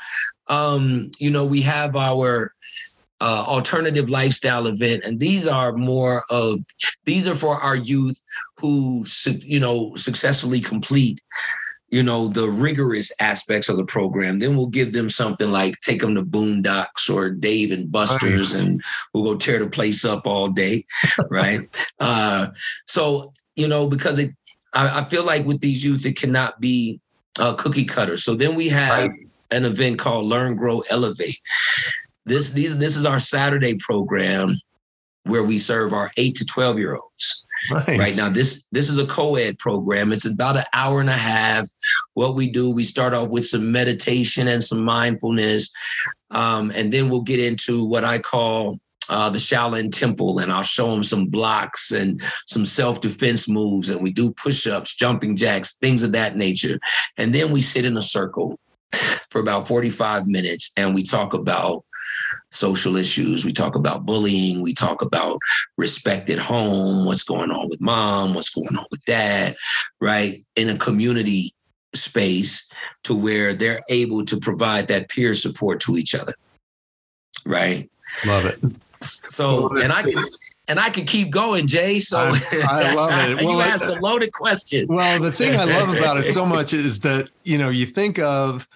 um, 0.49 1.11
you 1.19 1.31
know, 1.31 1.45
we 1.45 1.63
have 1.63 1.97
our 1.97 2.53
uh, 3.21 3.45
alternative 3.47 4.11
lifestyle 4.11 4.67
event, 4.67 5.03
and 5.05 5.21
these 5.21 5.47
are 5.47 5.73
more 5.73 6.25
of 6.31 6.59
these 7.05 7.27
are 7.29 7.37
for 7.37 7.57
our 7.57 7.77
youth 7.77 8.21
who, 8.59 9.05
you 9.41 9.61
know, 9.61 9.95
successfully 9.95 10.61
complete 10.61 11.21
you 11.95 12.03
know, 12.03 12.27
the 12.27 12.51
rigorous 12.51 13.13
aspects 13.21 13.69
of 13.69 13.77
the 13.77 13.85
program. 13.85 14.41
Then 14.41 14.57
we'll 14.57 14.67
give 14.67 14.93
them 14.93 15.09
something 15.09 15.53
like 15.53 15.79
take 15.81 16.01
them 16.01 16.17
to 16.17 16.25
Boondocks 16.25 17.09
or 17.09 17.31
Dave 17.31 17.71
and 17.71 17.91
Buster's, 17.91 18.53
nice. 18.53 18.65
and 18.65 18.83
we'll 19.13 19.23
go 19.23 19.37
tear 19.37 19.61
the 19.61 19.71
place 19.71 20.05
up 20.05 20.27
all 20.27 20.49
day, 20.49 20.87
right? 21.31 21.69
uh, 22.01 22.49
so 22.89 23.33
you 23.55 23.69
know, 23.69 23.87
because 23.87 24.19
it, 24.19 24.33
I, 24.73 25.03
I, 25.03 25.05
feel 25.05 25.23
like 25.23 25.47
with 25.47 25.61
these 25.61 25.85
youth, 25.85 26.05
it 26.05 26.17
cannot 26.17 26.61
be 26.61 26.99
a 27.39 27.55
cookie 27.55 27.85
cutter. 27.85 28.17
So 28.17 28.35
then 28.35 28.57
we 28.57 28.69
have 28.71 29.11
right. 29.11 29.29
an 29.53 29.65
event 29.65 30.01
called 30.01 30.27
Learn, 30.27 30.57
Grow, 30.57 30.83
Elevate. 30.91 31.39
This 32.25 32.51
these 32.51 32.77
this 32.77 32.97
is 32.97 33.07
our 33.07 33.21
Saturday 33.21 33.77
program 33.77 34.61
where 35.27 35.45
we 35.45 35.61
serve 35.61 35.93
our 35.93 36.11
eight 36.17 36.35
to 36.37 36.45
twelve 36.45 36.77
year 36.77 36.97
olds. 36.97 37.44
Nice. 37.71 37.99
Right 37.99 38.17
now, 38.17 38.29
this 38.29 38.67
this 38.73 38.91
is 38.91 38.99
a 38.99 39.07
co-ed 39.07 39.59
program. 39.59 40.13
It's 40.13 40.27
about 40.27 40.57
an 40.57 40.65
hour 40.73 41.01
and 41.01 41.11
a 41.11 41.17
half. 41.17 41.69
What 42.15 42.35
we 42.35 42.51
do, 42.51 42.75
we 42.75 42.85
start 42.85 43.15
off 43.15 43.29
with 43.29 43.47
some 43.47 43.73
meditation 43.73 44.49
and 44.49 44.63
some 44.63 44.85
mindfulness, 44.85 45.73
um, 46.31 46.71
and 46.75 46.93
then 46.93 47.09
we'll 47.09 47.23
get 47.23 47.41
into 47.41 47.85
what 47.85 48.05
I 48.05 48.19
call 48.19 48.79
uh, 49.09 49.31
the 49.31 49.39
Shaolin 49.39 49.91
Temple, 49.91 50.39
and 50.39 50.53
I'll 50.53 50.63
show 50.63 50.91
them 50.91 51.03
some 51.03 51.27
blocks 51.27 51.93
and 51.93 52.23
some 52.47 52.65
self 52.65 53.01
defense 53.01 53.49
moves, 53.49 53.91
and 53.91 54.03
we 54.03 54.13
do 54.13 54.33
push 54.33 54.67
ups, 54.67 54.95
jumping 54.95 55.37
jacks, 55.37 55.77
things 55.77 56.03
of 56.03 56.13
that 56.13 56.37
nature, 56.37 56.79
and 57.17 57.35
then 57.35 57.51
we 57.51 57.61
sit 57.61 57.87
in 57.87 57.97
a 57.97 58.03
circle 58.03 58.59
for 59.31 59.41
about 59.41 59.67
45 59.67 60.27
minutes 60.27 60.71
and 60.77 60.95
we 60.95 61.03
talk 61.03 61.35
about 61.35 61.85
social 62.55 62.97
issues. 62.97 63.45
We 63.45 63.53
talk 63.53 63.75
about 63.75 64.07
bullying. 64.07 64.61
We 64.61 64.73
talk 64.73 65.03
about 65.03 65.39
respect 65.77 66.31
at 66.31 66.39
home, 66.39 67.05
what's 67.05 67.25
going 67.25 67.51
on 67.51 67.69
with 67.69 67.81
mom, 67.81 68.35
what's 68.35 68.51
going 68.51 68.77
on 68.77 68.87
with 68.91 69.05
dad, 69.05 69.57
right? 70.01 70.45
In 70.57 70.69
a 70.69 70.79
community 70.79 71.55
space 71.95 72.69
to 73.05 73.15
where 73.15 73.55
they're 73.55 73.83
able 73.89 74.25
to 74.25 74.39
provide 74.39 74.89
that 74.89 75.09
peer 75.09 75.35
support 75.35 75.81
to 75.81 75.97
each 75.97 76.15
other. 76.15 76.35
Right. 77.45 77.91
Love 78.27 78.47
it. 78.47 78.59
So, 79.01 79.69
and 79.77 79.93
I 79.93 80.03
can, 80.03 80.25
and 80.69 80.81
I 80.81 80.89
can 80.89 81.05
keep 81.05 81.31
going, 81.31 81.67
Jay. 81.67 81.99
So 81.99 82.19
I, 82.19 82.41
I 82.69 82.95
love 82.95 83.29
it. 83.29 83.37
Well, 83.45 83.57
you 83.57 83.61
asked 83.61 83.85
a 83.85 84.01
loaded 84.01 84.33
question. 84.33 84.87
Well, 84.89 85.21
the 85.21 85.33
thing 85.33 85.59
I 85.59 85.65
love 85.65 85.95
about 85.95 86.17
it 86.17 86.33
so 86.33 86.47
much 86.47 86.73
is 86.73 87.01
that, 87.01 87.31
you 87.43 87.59
know, 87.59 87.69
you 87.69 87.87
think 87.87 88.19
of 88.19 88.67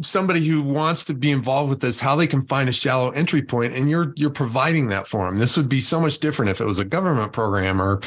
somebody 0.00 0.46
who 0.46 0.62
wants 0.62 1.04
to 1.04 1.12
be 1.12 1.30
involved 1.30 1.68
with 1.68 1.80
this 1.80 2.00
how 2.00 2.16
they 2.16 2.26
can 2.26 2.46
find 2.46 2.66
a 2.66 2.72
shallow 2.72 3.10
entry 3.10 3.42
point 3.42 3.74
and 3.74 3.90
you're 3.90 4.14
you're 4.16 4.30
providing 4.30 4.88
that 4.88 5.06
for 5.06 5.28
them 5.28 5.38
this 5.38 5.54
would 5.54 5.68
be 5.68 5.82
so 5.82 6.00
much 6.00 6.18
different 6.18 6.50
if 6.50 6.62
it 6.62 6.64
was 6.64 6.78
a 6.78 6.84
government 6.84 7.30
program 7.30 7.80
or 7.80 8.00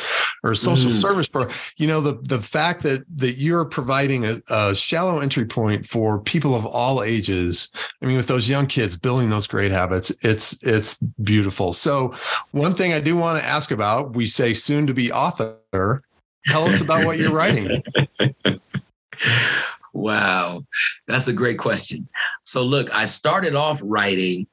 or 0.44 0.54
a 0.54 0.56
social 0.56 0.90
mm. 0.90 1.00
service 1.00 1.28
program 1.28 1.56
you 1.78 1.86
know 1.86 2.02
the 2.02 2.18
the 2.24 2.42
fact 2.42 2.82
that 2.82 3.04
that 3.16 3.34
you're 3.34 3.66
providing 3.66 4.26
a, 4.26 4.36
a, 4.50 4.74
shallow 4.74 5.20
entry 5.20 5.46
point 5.46 5.86
for 5.86 6.20
people 6.20 6.56
of 6.56 6.66
all 6.66 7.04
ages. 7.04 7.72
I 8.02 8.08
mean 8.08 8.18
with 8.18 8.28
those 8.28 8.50
young 8.50 8.66
kids 8.66 8.98
building 8.98 9.30
those 9.30 9.46
great 9.46 9.72
habits 9.72 10.12
it's 10.22 10.58
it's 10.64 10.96
beautiful. 11.24 11.72
So 11.74 12.16
one 12.52 12.74
thing 12.74 12.94
i 12.94 13.00
do 13.00 13.16
want 13.16 13.40
to 13.40 13.48
ask 13.48 13.70
about 13.70 14.16
we 14.16 14.26
say 14.26 14.56
soon 14.56 14.88
to 14.88 14.94
be 14.94 15.12
author. 15.12 16.02
Tell 16.48 16.66
us 16.66 16.82
about 16.82 17.06
what 17.06 17.18
you're 17.18 17.32
writing 17.32 17.84
Wow, 19.96 20.66
that's 21.08 21.30
a 21.30 21.34
great 21.34 21.58
question. 21.58 22.10
So, 22.44 22.64
look, 22.64 22.94
I 22.94 23.06
started 23.06 23.56
off 23.56 23.80
writing 23.82 24.46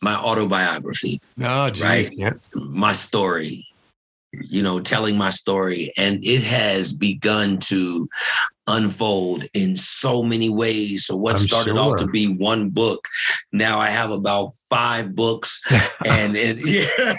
my 0.00 0.14
autobiography. 0.14 1.20
No, 1.36 1.68
geez, 1.68 1.82
right? 1.82 2.10
Yeah. 2.14 2.32
My 2.54 2.94
story, 2.94 3.66
you 4.32 4.62
know, 4.62 4.80
telling 4.80 5.18
my 5.18 5.28
story. 5.28 5.92
And 5.98 6.24
it 6.24 6.42
has 6.42 6.94
begun 6.94 7.58
to 7.64 8.08
unfold 8.66 9.44
in 9.52 9.76
so 9.76 10.22
many 10.22 10.48
ways. 10.48 11.04
So, 11.04 11.16
what 11.16 11.32
I'm 11.32 11.36
started 11.36 11.76
sure. 11.76 11.80
off 11.80 11.96
to 11.96 12.06
be 12.06 12.26
one 12.26 12.70
book, 12.70 13.06
now 13.52 13.78
I 13.78 13.90
have 13.90 14.10
about 14.10 14.52
five 14.70 15.14
books. 15.14 15.62
and, 16.06 16.34
and 16.34 16.58
yeah, 16.64 17.14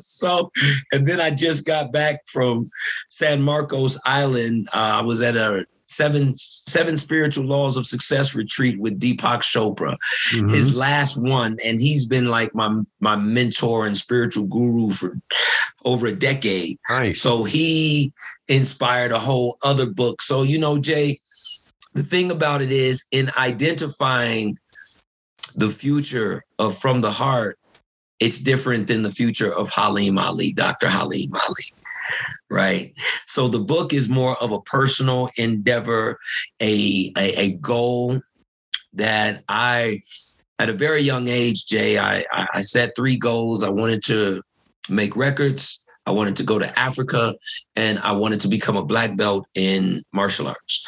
so, 0.00 0.52
and 0.92 1.08
then 1.08 1.20
I 1.20 1.30
just 1.30 1.66
got 1.66 1.90
back 1.90 2.20
from 2.28 2.70
San 3.08 3.42
Marcos 3.42 3.98
Island. 4.04 4.68
Uh, 4.72 5.00
I 5.00 5.02
was 5.02 5.22
at 5.22 5.36
a 5.36 5.66
seven 5.90 6.34
seven 6.36 6.96
spiritual 6.96 7.44
laws 7.44 7.76
of 7.76 7.84
success 7.84 8.34
retreat 8.34 8.78
with 8.80 8.98
Deepak 8.98 9.40
Chopra, 9.40 9.96
mm-hmm. 10.32 10.48
his 10.48 10.74
last 10.74 11.20
one, 11.20 11.58
and 11.64 11.80
he's 11.80 12.06
been 12.06 12.26
like 12.26 12.54
my 12.54 12.82
my 13.00 13.16
mentor 13.16 13.86
and 13.86 13.98
spiritual 13.98 14.46
guru 14.46 14.90
for 14.90 15.18
over 15.84 16.06
a 16.06 16.14
decade. 16.14 16.78
Nice. 16.88 17.20
So 17.20 17.44
he 17.44 18.12
inspired 18.48 19.12
a 19.12 19.18
whole 19.18 19.58
other 19.62 19.90
book. 19.90 20.22
So 20.22 20.42
you 20.42 20.58
know, 20.58 20.78
Jay, 20.78 21.20
the 21.92 22.02
thing 22.02 22.30
about 22.30 22.62
it 22.62 22.72
is 22.72 23.04
in 23.10 23.30
identifying 23.36 24.58
the 25.56 25.70
future 25.70 26.44
of 26.58 26.78
from 26.78 27.00
the 27.00 27.10
heart, 27.10 27.58
it's 28.20 28.38
different 28.38 28.86
than 28.86 29.02
the 29.02 29.10
future 29.10 29.52
of 29.52 29.70
Halim 29.70 30.18
Ali, 30.18 30.52
Dr. 30.52 30.88
Halim 30.88 31.34
Ali 31.34 31.64
right? 32.50 32.94
So 33.26 33.48
the 33.48 33.60
book 33.60 33.92
is 33.92 34.08
more 34.08 34.36
of 34.42 34.52
a 34.52 34.60
personal 34.62 35.30
endeavor, 35.36 36.18
a, 36.60 37.12
a, 37.16 37.40
a 37.40 37.52
goal 37.54 38.20
that 38.94 39.44
I, 39.48 40.02
at 40.58 40.68
a 40.68 40.74
very 40.74 41.00
young 41.00 41.28
age, 41.28 41.66
Jay, 41.66 41.98
I, 41.98 42.24
I 42.32 42.62
set 42.62 42.94
three 42.96 43.16
goals. 43.16 43.62
I 43.62 43.70
wanted 43.70 44.02
to 44.04 44.42
make 44.88 45.16
records. 45.16 45.84
I 46.06 46.12
wanted 46.12 46.36
to 46.36 46.42
go 46.42 46.58
to 46.58 46.78
Africa 46.78 47.34
and 47.76 47.98
I 48.00 48.12
wanted 48.12 48.40
to 48.40 48.48
become 48.48 48.76
a 48.76 48.84
black 48.84 49.16
belt 49.16 49.46
in 49.54 50.02
martial 50.12 50.48
arts. 50.48 50.86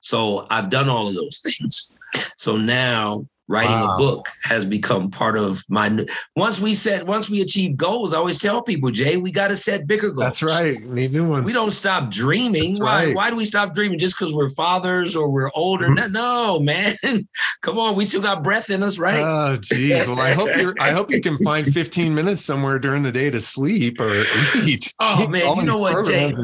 So 0.00 0.46
I've 0.50 0.70
done 0.70 0.88
all 0.88 1.08
of 1.08 1.14
those 1.14 1.40
things. 1.40 1.92
So 2.38 2.56
now 2.56 3.26
writing 3.48 3.70
wow. 3.70 3.94
a 3.94 3.98
book 3.98 4.28
has 4.42 4.64
become 4.64 5.10
part 5.10 5.36
of 5.36 5.62
my 5.68 6.04
once 6.36 6.60
we 6.60 6.72
set 6.74 7.06
once 7.06 7.28
we 7.28 7.40
achieve 7.40 7.76
goals 7.76 8.14
i 8.14 8.16
always 8.16 8.38
tell 8.38 8.62
people 8.62 8.90
jay 8.90 9.16
we 9.16 9.30
got 9.30 9.48
to 9.48 9.56
set 9.56 9.86
bigger 9.86 10.10
goals. 10.10 10.40
That's 10.40 10.42
right. 10.42 10.82
Need 10.84 11.12
new 11.12 11.28
ones. 11.28 11.46
We 11.46 11.52
don't 11.52 11.70
stop 11.70 12.10
dreaming. 12.10 12.72
That's 12.72 12.80
why 12.80 13.06
right. 13.06 13.16
why 13.16 13.30
do 13.30 13.36
we 13.36 13.44
stop 13.44 13.74
dreaming? 13.74 13.98
Just 13.98 14.18
because 14.18 14.34
we're 14.34 14.50
fathers 14.50 15.16
or 15.16 15.28
we're 15.28 15.50
older? 15.54 15.88
Mm-hmm. 15.88 16.12
no 16.12 16.60
man. 16.60 16.94
Come 17.62 17.78
on 17.78 17.96
we 17.96 18.04
still 18.04 18.22
got 18.22 18.44
breath 18.44 18.70
in 18.70 18.82
us 18.82 18.98
right? 18.98 19.20
Oh 19.20 19.56
geez. 19.56 20.06
Well 20.06 20.20
i 20.20 20.32
hope 20.32 20.56
you 20.56 20.74
i 20.80 20.90
hope 20.90 21.10
you 21.10 21.20
can 21.20 21.38
find 21.38 21.66
15 21.72 22.14
minutes 22.14 22.44
somewhere 22.44 22.78
during 22.78 23.02
the 23.02 23.12
day 23.12 23.30
to 23.30 23.40
sleep 23.40 24.00
or 24.00 24.24
eat. 24.64 24.92
Oh 25.00 25.26
man 25.28 25.56
you 25.56 25.62
know 25.62 25.78
what 25.78 26.06
jay 26.06 26.34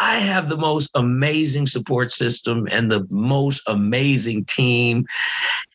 I 0.00 0.16
have 0.16 0.48
the 0.48 0.56
most 0.56 0.90
amazing 0.94 1.66
support 1.66 2.10
system 2.10 2.66
and 2.72 2.90
the 2.90 3.06
most 3.10 3.62
amazing 3.68 4.46
team. 4.46 5.04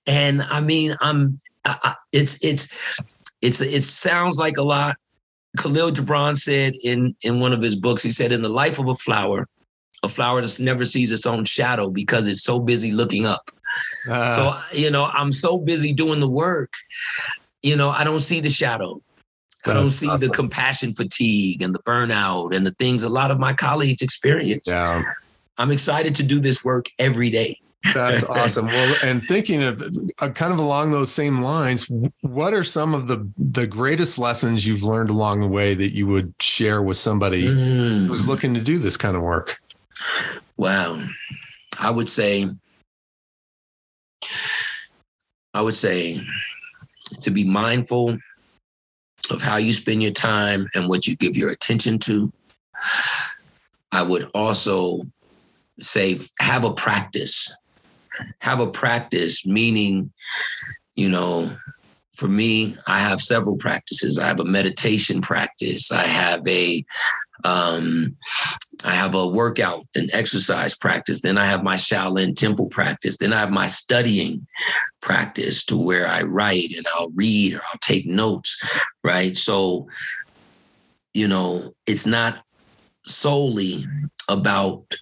And 0.07 0.41
I 0.41 0.61
mean, 0.61 0.95
I'm 0.99 1.39
I, 1.63 1.95
it's 2.11 2.43
it's 2.43 2.75
it's 3.41 3.61
it 3.61 3.83
sounds 3.83 4.37
like 4.37 4.57
a 4.57 4.63
lot. 4.63 4.97
Khalil 5.57 5.91
Gibran 5.91 6.37
said 6.37 6.73
in 6.83 7.15
in 7.21 7.39
one 7.39 7.53
of 7.53 7.61
his 7.61 7.75
books, 7.75 8.01
he 8.01 8.11
said, 8.11 8.31
"In 8.31 8.41
the 8.41 8.49
life 8.49 8.79
of 8.79 8.87
a 8.87 8.95
flower, 8.95 9.47
a 10.03 10.09
flower 10.09 10.41
that 10.41 10.59
never 10.59 10.85
sees 10.85 11.11
its 11.11 11.27
own 11.27 11.45
shadow 11.45 11.89
because 11.89 12.27
it's 12.27 12.43
so 12.43 12.59
busy 12.59 12.91
looking 12.91 13.27
up." 13.27 13.51
Uh, 14.09 14.35
so 14.35 14.77
you 14.77 14.89
know, 14.89 15.05
I'm 15.05 15.31
so 15.33 15.59
busy 15.59 15.93
doing 15.93 16.19
the 16.19 16.29
work. 16.29 16.73
You 17.61 17.75
know, 17.75 17.89
I 17.89 18.03
don't 18.03 18.21
see 18.21 18.39
the 18.39 18.49
shadow. 18.49 19.01
I 19.65 19.73
don't 19.73 19.87
see 19.87 20.07
awesome. 20.07 20.21
the 20.21 20.29
compassion 20.29 20.93
fatigue 20.93 21.61
and 21.61 21.73
the 21.73 21.79
burnout 21.79 22.55
and 22.55 22.65
the 22.65 22.71
things 22.71 23.03
a 23.03 23.09
lot 23.09 23.31
of 23.31 23.39
my 23.39 23.53
colleagues 23.53 24.01
experience. 24.01 24.67
Yeah. 24.69 25.03
I'm 25.57 25.71
excited 25.71 26.15
to 26.15 26.23
do 26.23 26.39
this 26.39 26.63
work 26.63 26.87
every 26.99 27.29
day. 27.29 27.59
That's 27.93 28.23
awesome. 28.29 28.67
Well, 28.67 28.95
and 29.03 29.23
thinking 29.23 29.63
of 29.63 29.81
uh, 30.19 30.29
kind 30.29 30.51
of 30.51 30.59
along 30.59 30.91
those 30.91 31.11
same 31.11 31.41
lines, 31.41 31.89
what 32.21 32.53
are 32.53 32.63
some 32.63 32.93
of 32.93 33.07
the 33.07 33.27
the 33.37 33.67
greatest 33.67 34.17
lessons 34.17 34.65
you've 34.65 34.83
learned 34.83 35.09
along 35.09 35.41
the 35.41 35.47
way 35.47 35.73
that 35.73 35.93
you 35.93 36.07
would 36.07 36.33
share 36.39 36.81
with 36.81 36.97
somebody 36.97 37.47
mm. 37.47 38.07
who's 38.07 38.27
looking 38.27 38.53
to 38.53 38.61
do 38.61 38.79
this 38.79 38.97
kind 38.97 39.15
of 39.15 39.21
work? 39.21 39.59
Well, 40.57 41.07
I 41.79 41.91
would 41.91 42.09
say 42.09 42.49
I 45.53 45.61
would 45.61 45.75
say 45.75 46.21
to 47.21 47.31
be 47.31 47.43
mindful 47.43 48.17
of 49.31 49.41
how 49.41 49.57
you 49.57 49.71
spend 49.71 50.03
your 50.03 50.11
time 50.11 50.67
and 50.75 50.89
what 50.89 51.07
you 51.07 51.15
give 51.15 51.35
your 51.35 51.49
attention 51.49 51.99
to. 51.99 52.31
I 53.91 54.03
would 54.03 54.29
also 54.33 55.03
say 55.81 56.19
have 56.39 56.63
a 56.63 56.73
practice. 56.73 57.53
Have 58.39 58.59
a 58.59 58.67
practice, 58.67 59.45
meaning, 59.45 60.11
you 60.95 61.09
know, 61.09 61.51
for 62.13 62.27
me, 62.29 62.77
I 62.87 62.99
have 62.99 63.21
several 63.21 63.57
practices. 63.57 64.17
I 64.17 64.27
have 64.27 64.39
a 64.39 64.45
meditation 64.45 65.21
practice. 65.21 65.91
I 65.91 66.03
have 66.03 66.47
a 66.47 66.85
um, 67.43 68.15
I 68.85 68.93
have 68.93 69.15
a 69.15 69.27
workout 69.27 69.85
and 69.95 70.09
exercise 70.13 70.75
practice. 70.75 71.21
Then 71.21 71.37
I 71.37 71.45
have 71.45 71.63
my 71.63 71.75
Shaolin 71.75 72.35
temple 72.35 72.67
practice. 72.67 73.17
Then 73.17 73.33
I 73.33 73.39
have 73.39 73.51
my 73.51 73.67
studying 73.67 74.45
practice 75.01 75.65
to 75.65 75.77
where 75.77 76.07
I 76.07 76.21
write 76.21 76.71
and 76.77 76.85
I'll 76.95 77.09
read 77.11 77.55
or 77.55 77.61
I'll 77.71 77.79
take 77.81 78.05
notes, 78.05 78.63
right? 79.03 79.35
So, 79.35 79.87
you 81.13 81.27
know, 81.27 81.73
it's 81.87 82.05
not 82.05 82.43
solely 83.05 83.87
about 84.29 84.95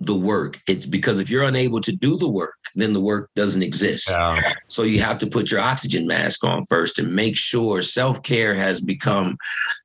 the 0.00 0.16
work. 0.16 0.60
It's 0.66 0.86
because 0.86 1.20
if 1.20 1.28
you're 1.28 1.44
unable 1.44 1.80
to 1.82 1.92
do 1.94 2.16
the 2.16 2.28
work, 2.28 2.56
then 2.74 2.94
the 2.94 3.00
work 3.00 3.30
doesn't 3.36 3.62
exist. 3.62 4.08
Yeah. 4.10 4.54
So 4.68 4.82
you 4.82 5.00
have 5.00 5.18
to 5.18 5.26
put 5.26 5.50
your 5.50 5.60
oxygen 5.60 6.06
mask 6.06 6.44
on 6.44 6.64
first 6.64 6.98
and 6.98 7.14
make 7.14 7.36
sure 7.36 7.82
self 7.82 8.22
care 8.22 8.54
has 8.54 8.80
become 8.80 9.36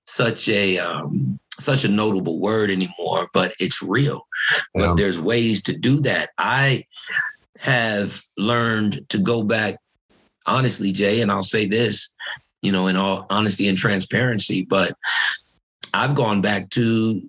such 0.05 0.47
a 0.47 0.77
um, 0.77 1.39
such 1.59 1.83
a 1.83 1.89
notable 1.89 2.39
word 2.39 2.69
anymore, 2.69 3.27
but 3.33 3.53
it's 3.59 3.81
real. 3.81 4.27
Yeah. 4.73 4.87
But 4.87 4.95
there's 4.95 5.19
ways 5.19 5.63
to 5.63 5.77
do 5.77 6.01
that. 6.01 6.29
I 6.37 6.85
have 7.59 8.21
learned 8.37 9.07
to 9.09 9.17
go 9.17 9.43
back, 9.43 9.77
honestly, 10.45 10.91
Jay, 10.91 11.21
and 11.21 11.31
I'll 11.31 11.43
say 11.43 11.65
this, 11.65 12.13
you 12.61 12.71
know, 12.71 12.87
in 12.87 12.95
all 12.95 13.25
honesty 13.29 13.67
and 13.67 13.77
transparency, 13.77 14.63
but 14.63 14.93
I've 15.93 16.15
gone 16.15 16.41
back 16.41 16.69
to 16.71 17.21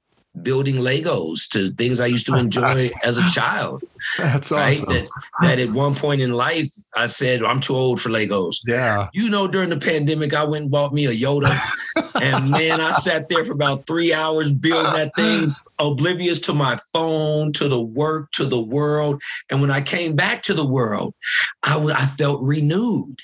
building 0.42 0.76
Legos 0.76 1.48
to 1.50 1.70
things 1.70 2.00
I 2.00 2.06
used 2.06 2.26
to 2.26 2.36
enjoy 2.36 2.90
as 3.04 3.18
a 3.18 3.26
child. 3.28 3.82
That's 4.18 4.52
right? 4.52 4.76
awesome. 4.76 4.92
That, 4.92 5.08
that 5.40 5.58
at 5.58 5.70
one 5.70 5.94
point 5.94 6.20
in 6.20 6.32
life, 6.32 6.72
I 6.94 7.06
said, 7.06 7.42
I'm 7.42 7.60
too 7.60 7.74
old 7.74 8.00
for 8.00 8.10
Legos. 8.10 8.56
Yeah. 8.66 9.08
You 9.12 9.28
know, 9.30 9.48
during 9.48 9.70
the 9.70 9.78
pandemic, 9.78 10.34
I 10.34 10.44
went 10.44 10.64
and 10.64 10.70
bought 10.70 10.92
me 10.92 11.06
a 11.06 11.12
Yoda. 11.12 11.54
and 12.22 12.50
man, 12.50 12.80
I 12.80 12.92
sat 12.92 13.28
there 13.28 13.44
for 13.44 13.52
about 13.52 13.86
three 13.86 14.12
hours 14.12 14.52
building 14.52 14.92
that 14.92 15.14
thing, 15.16 15.52
oblivious 15.78 16.40
to 16.40 16.54
my 16.54 16.78
phone, 16.92 17.52
to 17.54 17.68
the 17.68 17.82
work, 17.82 18.30
to 18.32 18.44
the 18.44 18.60
world. 18.60 19.22
And 19.50 19.60
when 19.60 19.70
I 19.70 19.80
came 19.80 20.14
back 20.14 20.42
to 20.44 20.54
the 20.54 20.66
world, 20.66 21.14
I, 21.62 21.74
w- 21.74 21.94
I 21.94 22.06
felt 22.06 22.42
renewed. 22.42 23.16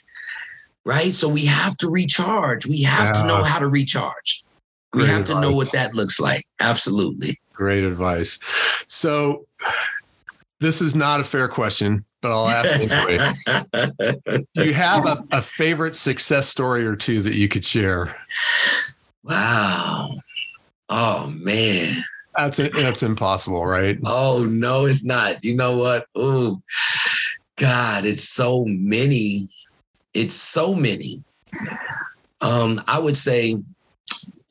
Right. 0.85 1.13
So 1.13 1.29
we 1.29 1.47
have 1.47 1.77
to 1.77 1.89
recharge. 1.89 2.67
We 2.67 2.83
have 2.83 3.15
yeah. 3.15 3.23
to 3.23 3.29
know 3.29 3.45
how 3.45 3.61
to 3.61 3.69
recharge. 3.69 4.45
Great 4.93 5.05
we 5.05 5.09
have 5.09 5.21
advice. 5.23 5.35
to 5.35 5.41
know 5.41 5.53
what 5.53 5.73
that 5.73 5.95
looks 5.95 6.21
like. 6.21 6.47
Absolutely. 6.61 7.39
Great 7.53 7.85
advice. 7.85 8.39
So, 8.87 9.45
this 10.61 10.81
is 10.81 10.95
not 10.95 11.21
a 11.21 11.25
fair 11.25 11.49
question, 11.49 12.05
but 12.21 12.31
I'll 12.31 12.49
ask 12.49 12.73
anyway. 12.75 14.45
Do 14.55 14.65
you 14.65 14.75
have 14.75 15.07
a, 15.07 15.25
a 15.33 15.43
favorite 15.43 15.97
success 15.97 16.49
story 16.49 16.85
or 16.85 16.95
two 16.95 17.21
that 17.23 17.35
you 17.35 17.49
could 17.49 17.65
share? 17.65 18.17
Wow. 19.25 20.11
Oh, 20.89 21.33
man. 21.37 21.97
That's 22.37 22.59
a, 22.59 22.69
that's 22.71 23.03
impossible, 23.03 23.67
right? 23.67 23.99
Oh 24.05 24.45
no, 24.45 24.87
it's 24.87 25.05
not. 25.05 25.45
You 25.45 25.55
know 25.55 25.77
what? 25.77 26.07
Ooh, 26.17 26.63
God, 27.57 28.07
it's 28.07 28.29
so 28.29 28.65
many. 28.67 29.49
It's 30.15 30.35
so 30.35 30.75
many. 30.75 31.23
Um, 32.41 32.83
I 32.87 32.99
would 32.99 33.17
say 33.17 33.59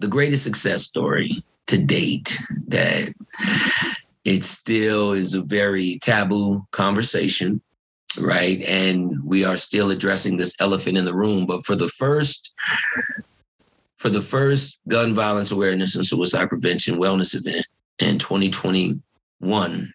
the 0.01 0.07
greatest 0.07 0.43
success 0.43 0.83
story 0.83 1.37
to 1.67 1.77
date 1.77 2.37
that 2.67 3.13
it 4.25 4.43
still 4.43 5.13
is 5.13 5.33
a 5.33 5.41
very 5.41 5.99
taboo 6.01 6.65
conversation, 6.71 7.61
right? 8.19 8.61
And 8.63 9.23
we 9.23 9.45
are 9.45 9.57
still 9.57 9.91
addressing 9.91 10.37
this 10.37 10.55
elephant 10.59 10.97
in 10.97 11.05
the 11.05 11.13
room. 11.13 11.45
But 11.45 11.63
for 11.63 11.75
the 11.75 11.87
first, 11.87 12.51
for 13.97 14.09
the 14.09 14.21
first 14.21 14.79
gun 14.87 15.13
violence 15.13 15.51
awareness 15.51 15.95
and 15.95 16.05
suicide 16.05 16.49
prevention 16.49 16.95
wellness 16.95 17.35
event 17.35 17.67
in 17.99 18.17
2021, 18.17 19.93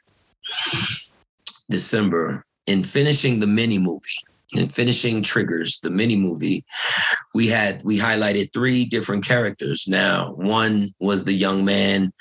December, 1.69 2.45
in 2.67 2.85
finishing 2.85 3.41
the 3.41 3.47
mini 3.47 3.79
movie, 3.79 4.26
in 4.55 4.69
finishing 4.69 5.23
Triggers, 5.23 5.81
the 5.81 5.91
mini 5.91 6.17
movie, 6.17 6.65
we 7.35 7.49
had 7.49 7.83
we 7.85 7.99
highlighted 7.99 8.53
three 8.53 8.85
different 8.85 9.25
characters. 9.25 9.87
Now, 9.89 10.33
one 10.35 10.95
was 11.01 11.25
the 11.25 11.33
young 11.33 11.65
man 11.65 12.13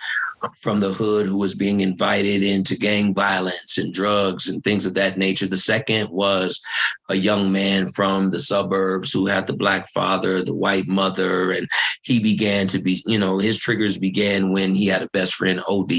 from 0.62 0.80
the 0.80 0.92
hood 0.92 1.26
who 1.26 1.38
was 1.38 1.56
being 1.56 1.82
invited 1.82 2.44
into 2.44 2.78
gang 2.78 3.14
violence 3.14 3.78
and 3.78 3.94
drugs 3.94 4.48
and 4.48 4.64
things 4.64 4.86
of 4.86 4.94
that 4.94 5.18
nature. 5.18 5.48
The 5.48 5.58
second 5.58 6.10
was 6.10 6.62
a 7.10 7.16
young 7.16 7.52
man 7.52 7.88
from 7.88 8.30
the 8.30 8.40
suburbs 8.40 9.12
who 9.12 9.28
had 9.28 9.48
the 9.48 9.56
black 9.56 9.90
father, 9.90 10.44
the 10.44 10.56
white 10.56 10.88
mother, 10.88 11.52
and 11.52 11.68
he 12.04 12.20
began 12.20 12.68
to 12.68 12.80
be, 12.80 13.02
you 13.06 13.18
know, 13.18 13.40
his 13.40 13.58
triggers 13.58 13.98
began 13.98 14.52
when 14.52 14.76
he 14.76 14.88
had 14.88 15.02
a 15.02 15.10
best 15.14 15.36
friend, 15.36 15.62
OD, 15.68 15.92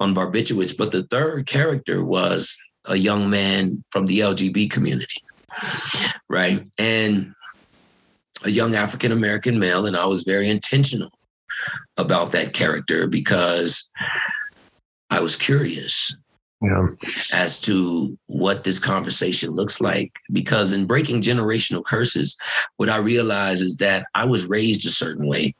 on 0.00 0.14
Barbiturates. 0.14 0.76
But 0.76 0.92
the 0.92 1.04
third 1.04 1.46
character 1.46 2.04
was 2.04 2.56
a 2.90 2.96
young 2.96 3.30
man 3.30 3.82
from 3.88 4.06
the 4.06 4.18
LGB 4.18 4.70
community, 4.70 5.22
right? 6.28 6.68
And 6.78 7.34
a 8.44 8.50
young 8.50 8.74
African 8.74 9.12
American 9.12 9.58
male, 9.58 9.86
and 9.86 9.96
I 9.96 10.06
was 10.06 10.24
very 10.24 10.48
intentional 10.48 11.10
about 11.96 12.32
that 12.32 12.52
character 12.52 13.06
because 13.06 13.90
I 15.10 15.20
was 15.20 15.36
curious 15.36 16.16
yeah. 16.62 16.86
as 17.32 17.60
to 17.60 18.18
what 18.26 18.64
this 18.64 18.78
conversation 18.78 19.50
looks 19.50 19.80
like. 19.80 20.12
Because 20.32 20.72
in 20.72 20.86
breaking 20.86 21.22
generational 21.22 21.84
curses, 21.84 22.36
what 22.76 22.88
I 22.88 22.98
realized 22.98 23.62
is 23.62 23.76
that 23.76 24.06
I 24.14 24.24
was 24.24 24.46
raised 24.46 24.86
a 24.86 24.90
certain 24.90 25.26
way 25.26 25.54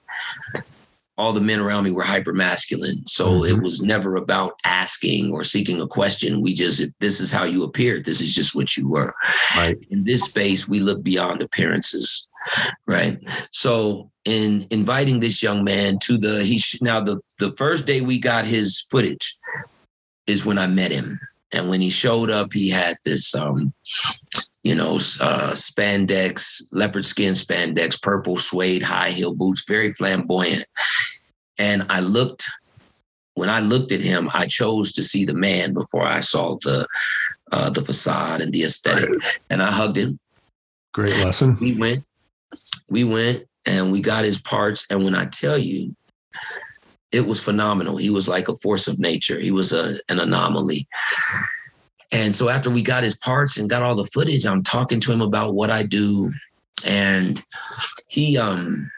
all 1.20 1.34
the 1.34 1.40
men 1.40 1.60
around 1.60 1.84
me 1.84 1.90
were 1.90 2.02
hyper 2.02 2.32
masculine. 2.32 3.06
So 3.06 3.26
mm-hmm. 3.30 3.54
it 3.54 3.62
was 3.62 3.82
never 3.82 4.16
about 4.16 4.58
asking 4.64 5.32
or 5.32 5.44
seeking 5.44 5.80
a 5.82 5.86
question. 5.86 6.40
We 6.40 6.54
just, 6.54 6.82
this 6.98 7.20
is 7.20 7.30
how 7.30 7.44
you 7.44 7.62
appeared. 7.62 8.06
This 8.06 8.22
is 8.22 8.34
just 8.34 8.54
what 8.54 8.74
you 8.74 8.88
were. 8.88 9.14
Right. 9.54 9.76
In 9.90 10.04
this 10.04 10.22
space, 10.22 10.66
we 10.66 10.80
look 10.80 11.02
beyond 11.02 11.42
appearances. 11.42 12.28
Right. 12.86 13.18
So 13.52 14.10
in 14.24 14.66
inviting 14.70 15.20
this 15.20 15.42
young 15.42 15.62
man 15.62 15.98
to 16.04 16.16
the, 16.16 16.42
he 16.42 16.58
now 16.80 17.00
the, 17.02 17.20
the 17.38 17.52
first 17.52 17.86
day 17.86 18.00
we 18.00 18.18
got 18.18 18.46
his 18.46 18.80
footage 18.90 19.36
is 20.26 20.46
when 20.46 20.56
I 20.56 20.68
met 20.68 20.90
him. 20.90 21.20
And 21.52 21.68
when 21.68 21.82
he 21.82 21.90
showed 21.90 22.30
up, 22.30 22.54
he 22.54 22.70
had 22.70 22.96
this, 23.04 23.34
um, 23.34 23.74
you 24.62 24.74
know, 24.74 24.96
uh, 25.20 25.52
spandex, 25.54 26.62
leopard 26.70 27.04
skin 27.04 27.34
spandex, 27.34 28.00
purple 28.00 28.36
suede 28.36 28.82
high 28.82 29.10
heel 29.10 29.34
boots, 29.34 29.64
very 29.66 29.92
flamboyant. 29.92 30.64
And 31.58 31.86
I 31.88 32.00
looked, 32.00 32.44
when 33.34 33.48
I 33.48 33.60
looked 33.60 33.92
at 33.92 34.02
him, 34.02 34.28
I 34.34 34.46
chose 34.46 34.92
to 34.94 35.02
see 35.02 35.24
the 35.24 35.34
man 35.34 35.72
before 35.72 36.06
I 36.06 36.20
saw 36.20 36.56
the 36.62 36.86
uh, 37.52 37.70
the 37.70 37.82
facade 37.82 38.40
and 38.40 38.52
the 38.52 38.64
aesthetic. 38.64 39.10
And 39.48 39.62
I 39.62 39.70
hugged 39.70 39.96
him. 39.96 40.18
Great 40.92 41.16
lesson. 41.24 41.56
We 41.60 41.76
went, 41.76 42.04
we 42.88 43.04
went, 43.04 43.44
and 43.66 43.90
we 43.90 44.00
got 44.00 44.24
his 44.24 44.40
parts. 44.40 44.86
And 44.90 45.04
when 45.04 45.14
I 45.14 45.24
tell 45.26 45.58
you, 45.58 45.94
it 47.12 47.26
was 47.26 47.40
phenomenal. 47.42 47.96
He 47.96 48.10
was 48.10 48.28
like 48.28 48.48
a 48.48 48.54
force 48.56 48.86
of 48.86 49.00
nature. 49.00 49.40
He 49.40 49.50
was 49.50 49.72
a, 49.72 49.98
an 50.08 50.20
anomaly. 50.20 50.86
And 52.12 52.34
so 52.34 52.48
after 52.48 52.70
we 52.70 52.82
got 52.82 53.04
his 53.04 53.16
parts 53.16 53.56
and 53.56 53.70
got 53.70 53.82
all 53.82 53.94
the 53.94 54.04
footage, 54.06 54.46
I'm 54.46 54.62
talking 54.62 55.00
to 55.00 55.12
him 55.12 55.20
about 55.20 55.54
what 55.54 55.70
I 55.70 55.82
do. 55.84 56.32
And 56.84 57.42
he 58.08 58.38
um 58.38 58.90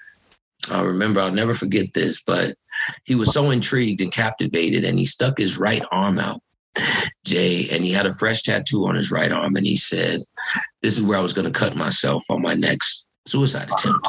I 0.71 0.81
remember 0.81 1.21
I'll 1.21 1.33
never 1.33 1.55
forget 1.55 1.93
this, 1.93 2.23
but 2.23 2.57
he 3.05 3.15
was 3.15 3.33
so 3.33 3.51
intrigued 3.51 4.01
and 4.01 4.13
captivated 4.13 4.85
and 4.85 4.99
he 4.99 5.05
stuck 5.05 5.39
his 5.39 5.59
right 5.59 5.85
arm 5.91 6.19
out, 6.19 6.41
Jay, 7.25 7.69
and 7.71 7.85
he 7.85 7.91
had 7.91 8.07
a 8.07 8.15
fresh 8.15 8.43
tattoo 8.43 8.87
on 8.87 8.95
his 8.95 9.11
right 9.11 9.33
arm. 9.33 9.57
And 9.57 9.67
he 9.67 9.77
said, 9.77 10.21
This 10.81 10.97
is 10.97 11.03
where 11.03 11.19
I 11.19 11.23
was 11.23 11.33
gonna 11.33 11.51
cut 11.51 11.77
myself 11.77 12.25
on 12.31 12.43
my 12.43 12.55
next 12.55 13.09
suicide 13.27 13.71
attempt. 13.71 14.07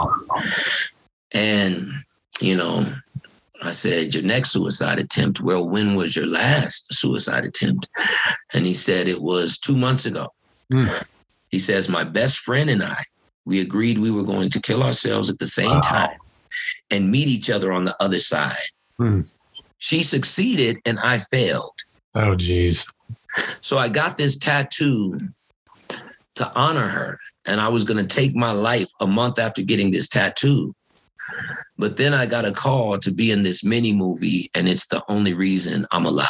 And, 1.31 1.89
you 2.39 2.55
know, 2.55 2.85
I 3.63 3.71
said, 3.71 4.13
Your 4.13 4.23
next 4.23 4.51
suicide 4.51 4.99
attempt. 4.99 5.41
Well, 5.41 5.67
when 5.67 5.95
was 5.95 6.15
your 6.15 6.25
last 6.25 6.93
suicide 6.93 7.45
attempt? 7.45 7.87
And 8.53 8.65
he 8.65 8.73
said, 8.73 9.07
It 9.07 9.21
was 9.21 9.57
two 9.57 9.77
months 9.77 10.05
ago. 10.05 10.33
Mm. 10.71 11.03
He 11.49 11.59
says, 11.59 11.89
My 11.89 12.03
best 12.03 12.39
friend 12.39 12.69
and 12.69 12.83
I, 12.83 13.03
we 13.45 13.61
agreed 13.61 13.97
we 13.97 14.11
were 14.11 14.23
going 14.23 14.49
to 14.49 14.61
kill 14.61 14.83
ourselves 14.83 15.29
at 15.29 15.39
the 15.39 15.45
same 15.45 15.71
wow. 15.71 15.81
time 15.81 16.17
and 16.89 17.11
meet 17.11 17.27
each 17.27 17.49
other 17.49 17.71
on 17.71 17.85
the 17.85 17.95
other 17.99 18.19
side. 18.19 18.55
Mm. 18.99 19.29
She 19.77 20.03
succeeded 20.03 20.77
and 20.85 20.99
I 20.99 21.19
failed. 21.19 21.73
Oh, 22.15 22.35
geez. 22.35 22.85
So 23.61 23.77
I 23.77 23.89
got 23.89 24.17
this 24.17 24.37
tattoo 24.37 25.19
to 26.35 26.51
honor 26.55 26.87
her. 26.87 27.19
And 27.45 27.59
I 27.59 27.67
was 27.67 27.83
going 27.83 27.97
to 27.97 28.15
take 28.15 28.35
my 28.35 28.51
life 28.51 28.89
a 29.01 29.07
month 29.07 29.37
after 29.37 29.61
getting 29.61 29.91
this 29.91 30.07
tattoo. 30.07 30.73
But 31.77 31.97
then 31.97 32.13
I 32.13 32.25
got 32.25 32.45
a 32.45 32.51
call 32.51 32.97
to 32.99 33.11
be 33.11 33.31
in 33.31 33.43
this 33.43 33.63
mini 33.63 33.93
movie, 33.93 34.49
and 34.53 34.67
it's 34.67 34.87
the 34.87 35.03
only 35.09 35.33
reason 35.33 35.87
I'm 35.91 36.05
alive. 36.05 36.29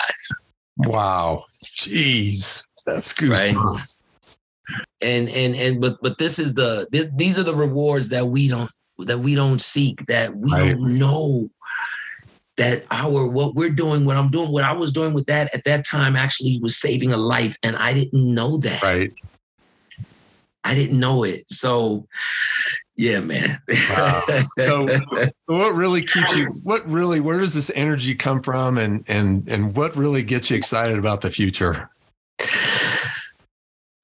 Wow. 0.77 1.43
Jeez. 1.63 2.67
That's 2.85 3.13
good. 3.13 3.29
Right? 3.29 3.55
And 5.01 5.29
and 5.29 5.55
and 5.55 5.81
but 5.81 5.97
but 6.01 6.17
this 6.17 6.39
is 6.39 6.53
the 6.53 6.87
th- 6.91 7.09
these 7.15 7.37
are 7.37 7.43
the 7.43 7.55
rewards 7.55 8.09
that 8.09 8.27
we 8.27 8.47
don't 8.47 8.69
that 8.99 9.19
we 9.19 9.35
don't 9.35 9.61
seek, 9.61 10.05
that 10.07 10.35
we 10.35 10.51
right. 10.51 10.71
don't 10.71 10.97
know 10.97 11.47
that 12.57 12.85
our 12.91 13.27
what 13.27 13.55
we're 13.55 13.69
doing, 13.69 14.05
what 14.05 14.17
I'm 14.17 14.29
doing, 14.29 14.51
what 14.51 14.63
I 14.63 14.73
was 14.73 14.91
doing 14.91 15.13
with 15.13 15.25
that 15.25 15.53
at 15.53 15.63
that 15.65 15.85
time 15.85 16.15
actually 16.15 16.59
was 16.61 16.77
saving 16.77 17.11
a 17.11 17.17
life. 17.17 17.55
And 17.63 17.75
I 17.75 17.93
didn't 17.93 18.33
know 18.33 18.57
that. 18.57 18.81
Right. 18.81 19.11
I 20.63 20.75
didn't 20.75 20.99
know 20.99 21.23
it. 21.23 21.49
So 21.49 22.07
yeah, 22.95 23.19
man. 23.19 23.60
wow. 23.89 24.21
So, 24.58 24.88
what 25.47 25.73
really 25.73 26.03
keeps 26.03 26.38
you? 26.38 26.47
What 26.63 26.88
really? 26.88 27.19
Where 27.19 27.39
does 27.39 27.53
this 27.53 27.71
energy 27.75 28.15
come 28.15 28.41
from, 28.41 28.77
and 28.77 29.03
and 29.08 29.47
and 29.49 29.75
what 29.75 29.95
really 29.95 30.23
gets 30.23 30.49
you 30.49 30.58
excited 30.58 30.97
about 30.97 31.21
the 31.21 31.32
future? 31.32 31.89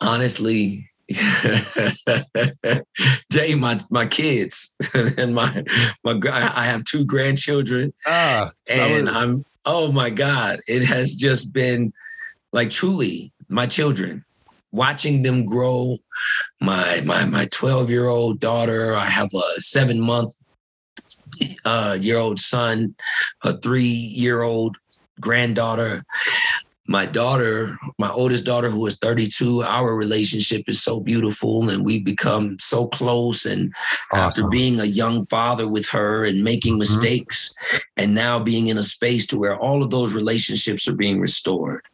Honestly, 0.02 0.90
Jay, 3.32 3.56
my 3.56 3.80
my 3.90 4.06
kids 4.06 4.76
and 5.18 5.36
my 5.36 5.64
my 6.04 6.20
I 6.32 6.66
have 6.66 6.84
two 6.86 7.06
grandchildren, 7.06 7.94
ah, 8.08 8.52
and 8.72 9.10
I'm 9.10 9.46
oh 9.66 9.92
my 9.92 10.10
god, 10.10 10.60
it 10.68 10.84
has 10.84 11.16
just 11.16 11.54
been 11.54 11.94
like 12.52 12.72
truly 12.72 13.32
my 13.50 13.66
children 13.66 14.24
watching 14.72 15.24
them 15.24 15.46
grow. 15.46 15.98
My 16.62 17.02
my 17.06 17.26
my 17.26 17.48
12 17.52 17.90
year 17.90 18.08
old 18.08 18.40
daughter, 18.40 18.96
I 18.96 19.06
have 19.06 19.30
a 19.34 19.62
seven 19.62 20.00
month 20.00 20.32
uh, 21.66 21.98
year 22.00 22.18
old 22.18 22.40
son, 22.40 22.96
a 23.44 23.58
three 23.58 23.84
year 23.84 24.42
old 24.42 24.78
granddaughter 25.20 26.04
my 26.90 27.06
daughter, 27.06 27.78
my 28.00 28.10
oldest 28.10 28.46
daughter, 28.46 28.68
who 28.68 28.84
is 28.88 28.98
32, 28.98 29.62
our 29.62 29.96
relationship 29.96 30.64
is 30.68 30.82
so 30.82 31.00
beautiful 31.00 31.70
and 31.70 31.86
we've 31.86 32.04
become 32.04 32.58
so 32.58 32.88
close. 32.88 33.46
And 33.46 33.72
awesome. 34.12 34.20
after 34.20 34.50
being 34.50 34.80
a 34.80 34.86
young 34.86 35.28
father 35.28 35.70
with 35.70 35.88
her 35.90 36.26
and 36.26 36.44
making 36.44 36.74
mm-hmm. 36.74 36.80
mistakes, 36.80 37.54
and 37.96 38.16
now 38.16 38.40
being 38.40 38.68
in 38.68 38.80
a 38.80 38.84
space 38.84 39.28
to 39.28 39.38
where 39.38 39.56
all 39.56 39.84
of 39.84 39.92
those 39.92 40.16
relationships 40.16 40.88
are 40.88 40.96
being 40.96 41.20
restored. 41.20 41.86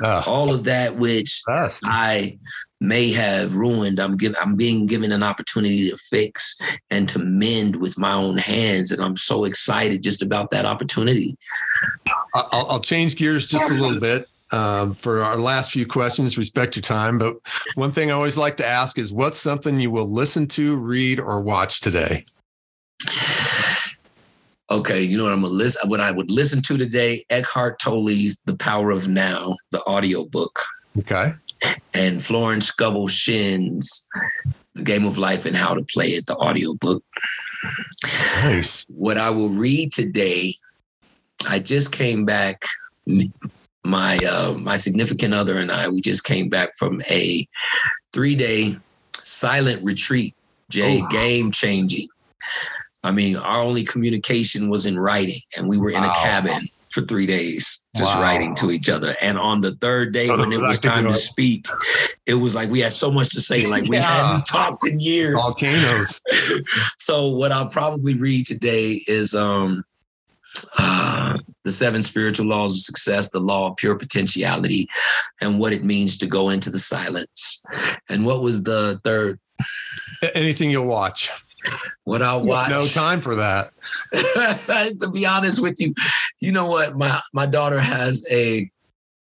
Uh, 0.00 0.22
all 0.24 0.54
of 0.54 0.62
that 0.64 0.94
which 0.94 1.42
best. 1.48 1.82
I 1.86 2.38
may 2.80 3.10
have 3.10 3.56
ruined, 3.56 3.98
I'm 3.98 4.16
give, 4.16 4.36
I'm 4.40 4.54
being 4.54 4.86
given 4.86 5.10
an 5.10 5.24
opportunity 5.24 5.90
to 5.90 5.96
fix 5.96 6.56
and 6.90 7.08
to 7.08 7.18
mend 7.18 7.74
with 7.74 7.98
my 7.98 8.12
own 8.12 8.36
hands. 8.36 8.92
And 8.92 9.02
I'm 9.02 9.16
so 9.16 9.46
excited 9.46 10.00
just 10.00 10.22
about 10.22 10.50
that 10.52 10.64
opportunity. 10.64 11.36
I'll, 12.34 12.66
I'll 12.70 12.80
change 12.80 13.16
gears 13.16 13.46
just 13.46 13.68
a 13.68 13.74
little 13.74 13.98
bit 13.98 14.28
um, 14.54 14.94
for 14.94 15.22
our 15.22 15.36
last 15.36 15.72
few 15.72 15.84
questions. 15.84 16.38
Respect 16.38 16.76
your 16.76 16.82
time, 16.82 17.18
but 17.18 17.36
one 17.74 17.90
thing 17.92 18.10
I 18.10 18.14
always 18.14 18.36
like 18.36 18.56
to 18.58 18.66
ask 18.66 18.98
is, 18.98 19.12
what's 19.12 19.38
something 19.38 19.80
you 19.80 19.90
will 19.90 20.10
listen 20.10 20.46
to, 20.48 20.76
read, 20.76 21.18
or 21.18 21.40
watch 21.40 21.80
today? 21.80 22.24
Okay, 24.70 25.02
you 25.02 25.18
know 25.18 25.24
what 25.24 25.32
I'm 25.32 25.42
gonna 25.42 25.52
listen. 25.52 25.88
What 25.88 26.00
I 26.00 26.10
would 26.12 26.30
listen 26.30 26.62
to 26.62 26.76
today: 26.78 27.24
Eckhart 27.30 27.78
Tolle's 27.80 28.38
"The 28.44 28.56
Power 28.56 28.90
of 28.90 29.08
Now," 29.08 29.56
the 29.70 29.84
audio 29.86 30.24
book. 30.24 30.62
Okay. 30.98 31.34
and 31.94 32.22
Florence 32.22 32.66
Scovel 32.66 33.08
Shinn's 33.08 34.08
The 34.74 34.82
Game 34.82 35.04
of 35.04 35.18
Life 35.18 35.46
and 35.46 35.56
How 35.56 35.74
to 35.74 35.82
Play 35.82 36.08
It, 36.08 36.26
the 36.26 36.36
audiobook. 36.36 37.02
Nice. 38.34 38.84
What 38.88 39.18
I 39.18 39.30
will 39.30 39.48
read 39.48 39.92
today, 39.92 40.54
I 41.48 41.58
just 41.58 41.92
came 41.92 42.24
back. 42.24 42.64
My 43.84 44.16
uh, 44.18 44.54
my 44.54 44.76
significant 44.76 45.34
other 45.34 45.58
and 45.58 45.70
I, 45.70 45.88
we 45.88 46.00
just 46.00 46.24
came 46.24 46.48
back 46.48 46.74
from 46.78 47.02
a 47.10 47.46
three 48.12 48.34
day 48.34 48.76
silent 49.22 49.84
retreat. 49.84 50.34
Jay, 50.70 51.00
Oh, 51.00 51.02
wow. 51.02 51.08
game 51.10 51.52
changing. 51.52 52.08
I 53.02 53.10
mean, 53.10 53.36
our 53.36 53.60
only 53.60 53.84
communication 53.84 54.70
was 54.70 54.86
in 54.86 54.98
writing, 54.98 55.40
and 55.56 55.68
we 55.68 55.76
were 55.76 55.90
in 55.90 56.02
a 56.02 56.08
cabin 56.22 56.66
for 56.90 57.02
three 57.02 57.26
days, 57.26 57.84
just 57.94 58.14
Wow. 58.14 58.22
writing 58.22 58.54
to 58.54 58.70
each 58.70 58.88
other. 58.88 59.14
And 59.20 59.36
on 59.36 59.60
the 59.60 59.72
third 59.72 60.14
day, 60.14 60.28
when 60.28 60.52
it 60.52 60.60
was 60.60 60.80
time 60.80 61.06
to 61.08 61.14
speak, 61.14 61.66
it 62.24 62.34
was 62.34 62.54
like 62.54 62.70
we 62.70 62.80
had 62.80 62.94
so 62.94 63.10
much 63.10 63.28
to 63.30 63.40
say, 63.42 63.66
like 63.66 63.84
we 63.88 63.96
Yeah. 63.96 64.04
hadn't 64.04 64.46
talked 64.46 64.86
in 64.86 65.00
years. 65.00 65.34
Volcanoes. 65.34 66.22
so 66.98 67.28
what 67.30 67.52
I'll 67.52 67.68
probably 67.68 68.14
read 68.14 68.46
today 68.46 69.04
is 69.06 69.34
um 69.34 69.84
uh 70.78 71.36
the 71.64 71.72
seven 71.72 72.02
spiritual 72.02 72.46
laws 72.46 72.76
of 72.76 72.82
success, 72.82 73.30
the 73.30 73.40
law 73.40 73.70
of 73.70 73.76
pure 73.76 73.96
potentiality, 73.96 74.88
and 75.40 75.58
what 75.58 75.72
it 75.72 75.84
means 75.84 76.18
to 76.18 76.26
go 76.26 76.50
into 76.50 76.70
the 76.70 76.78
silence. 76.78 77.62
And 78.08 78.24
what 78.26 78.42
was 78.42 78.62
the 78.62 79.00
third? 79.04 79.40
Anything 80.34 80.70
you'll 80.70 80.86
watch. 80.86 81.30
What 82.04 82.22
I'll 82.22 82.44
watch. 82.44 82.70
No 82.70 82.86
time 82.86 83.20
for 83.20 83.34
that. 83.36 83.72
to 84.12 85.10
be 85.10 85.24
honest 85.24 85.62
with 85.62 85.76
you, 85.78 85.94
you 86.40 86.52
know 86.52 86.66
what? 86.66 86.96
My 86.96 87.20
my 87.32 87.46
daughter 87.46 87.80
has 87.80 88.24
a 88.30 88.70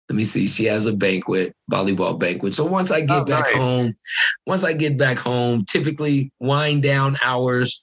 let 0.08 0.16
me 0.16 0.24
see, 0.24 0.48
she 0.48 0.64
has 0.64 0.88
a 0.88 0.92
banquet, 0.92 1.54
volleyball 1.70 2.18
banquet. 2.18 2.52
So 2.52 2.64
once 2.64 2.90
I 2.90 3.02
get 3.02 3.18
Oh, 3.18 3.24
back 3.24 3.44
nice. 3.44 3.54
home, 3.54 3.94
once 4.44 4.64
I 4.64 4.72
get 4.72 4.98
back 4.98 5.18
home, 5.18 5.64
typically 5.66 6.32
wind 6.40 6.82
down 6.82 7.16
hours, 7.22 7.80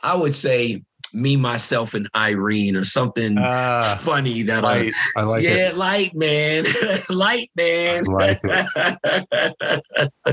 I 0.00 0.14
would 0.14 0.36
say 0.36 0.84
me, 1.12 1.36
myself, 1.36 1.94
and 1.94 2.08
Irene 2.14 2.76
or 2.76 2.84
something 2.84 3.36
Ah, 3.38 3.98
funny 4.02 4.42
that 4.42 4.64
I 4.64 4.82
light. 4.82 4.94
I 5.16 5.22
like 5.22 5.42
yeah, 5.42 5.70
it. 5.70 5.76
light 5.76 6.14
man. 6.14 6.64
light 7.08 7.50
man. 7.56 8.04
Like 8.04 8.40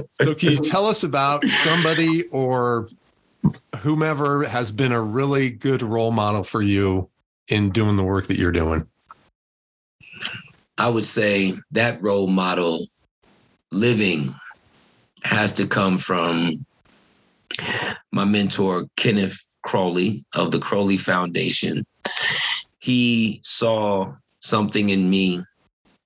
So, 0.09 0.35
can 0.35 0.51
you 0.51 0.57
tell 0.57 0.85
us 0.85 1.03
about 1.03 1.45
somebody 1.45 2.23
or 2.27 2.89
whomever 3.79 4.43
has 4.43 4.71
been 4.71 4.91
a 4.91 5.01
really 5.01 5.49
good 5.49 5.81
role 5.81 6.11
model 6.11 6.43
for 6.43 6.61
you 6.61 7.09
in 7.47 7.69
doing 7.69 7.97
the 7.97 8.03
work 8.03 8.27
that 8.27 8.37
you're 8.37 8.51
doing? 8.51 8.87
I 10.77 10.89
would 10.89 11.05
say 11.05 11.53
that 11.71 12.01
role 12.01 12.27
model 12.27 12.87
living 13.71 14.35
has 15.23 15.53
to 15.53 15.67
come 15.67 15.97
from 15.97 16.65
my 18.11 18.25
mentor, 18.25 18.87
Kenneth 18.95 19.44
Crowley 19.65 20.23
of 20.33 20.51
the 20.51 20.59
Crowley 20.59 20.97
Foundation. 20.97 21.85
He 22.79 23.41
saw 23.43 24.13
something 24.41 24.89
in 24.89 25.09
me 25.09 25.41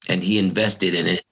and 0.07 0.23
he 0.23 0.39
invested 0.39 0.95
in 0.95 1.05
it. 1.05 1.23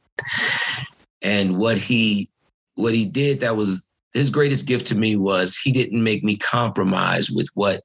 And 1.22 1.58
what 1.58 1.78
he 1.78 2.30
what 2.76 2.94
he 2.94 3.06
did 3.06 3.40
that 3.40 3.56
was 3.56 3.88
his 4.14 4.30
greatest 4.30 4.68
gift 4.68 4.86
to 4.88 4.96
me 4.96 5.16
was 5.16 5.58
he 5.58 5.72
didn't 5.72 6.04
make 6.04 6.24
me 6.24 6.38
compromise 6.38 7.32
with 7.32 7.48
what 7.56 7.82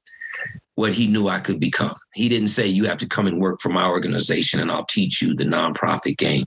what 0.75 0.91
he 0.91 1.07
knew 1.07 1.27
I 1.27 1.39
could 1.39 1.59
become. 1.59 1.95
He 2.13 2.27
didn't 2.27 2.47
say, 2.47 2.67
you 2.67 2.85
have 2.85 2.97
to 2.97 3.07
come 3.07 3.27
and 3.27 3.39
work 3.39 3.61
for 3.61 3.69
my 3.69 3.87
organization 3.87 4.59
and 4.59 4.71
I'll 4.71 4.85
teach 4.85 5.21
you 5.21 5.35
the 5.35 5.45
nonprofit 5.45 6.17
game. 6.17 6.45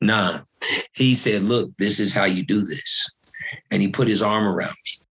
Nah, 0.00 0.40
he 0.94 1.14
said, 1.14 1.42
look, 1.42 1.70
this 1.78 2.00
is 2.00 2.14
how 2.14 2.24
you 2.24 2.42
do 2.42 2.62
this. 2.62 3.10
And 3.70 3.82
he 3.82 3.88
put 3.88 4.08
his 4.08 4.22
arm 4.22 4.46
around 4.46 4.76
me 4.84 5.05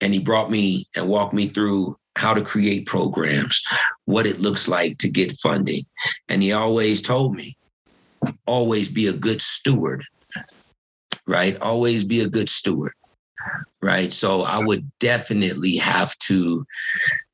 and 0.00 0.12
he 0.12 0.20
brought 0.20 0.50
me 0.50 0.86
and 0.94 1.08
walked 1.08 1.32
me 1.34 1.46
through 1.46 1.96
how 2.16 2.32
to 2.34 2.42
create 2.42 2.86
programs, 2.86 3.62
what 4.06 4.26
it 4.26 4.40
looks 4.40 4.68
like 4.68 4.98
to 4.98 5.08
get 5.08 5.32
funding. 5.32 5.84
And 6.28 6.42
he 6.42 6.52
always 6.52 7.02
told 7.02 7.34
me, 7.34 7.56
always 8.46 8.88
be 8.88 9.06
a 9.06 9.12
good 9.12 9.40
steward, 9.40 10.04
right? 11.26 11.60
Always 11.60 12.04
be 12.04 12.20
a 12.20 12.28
good 12.28 12.48
steward 12.48 12.92
right 13.82 14.12
so 14.12 14.42
i 14.42 14.58
would 14.58 14.90
definitely 14.98 15.76
have 15.76 16.16
to 16.18 16.64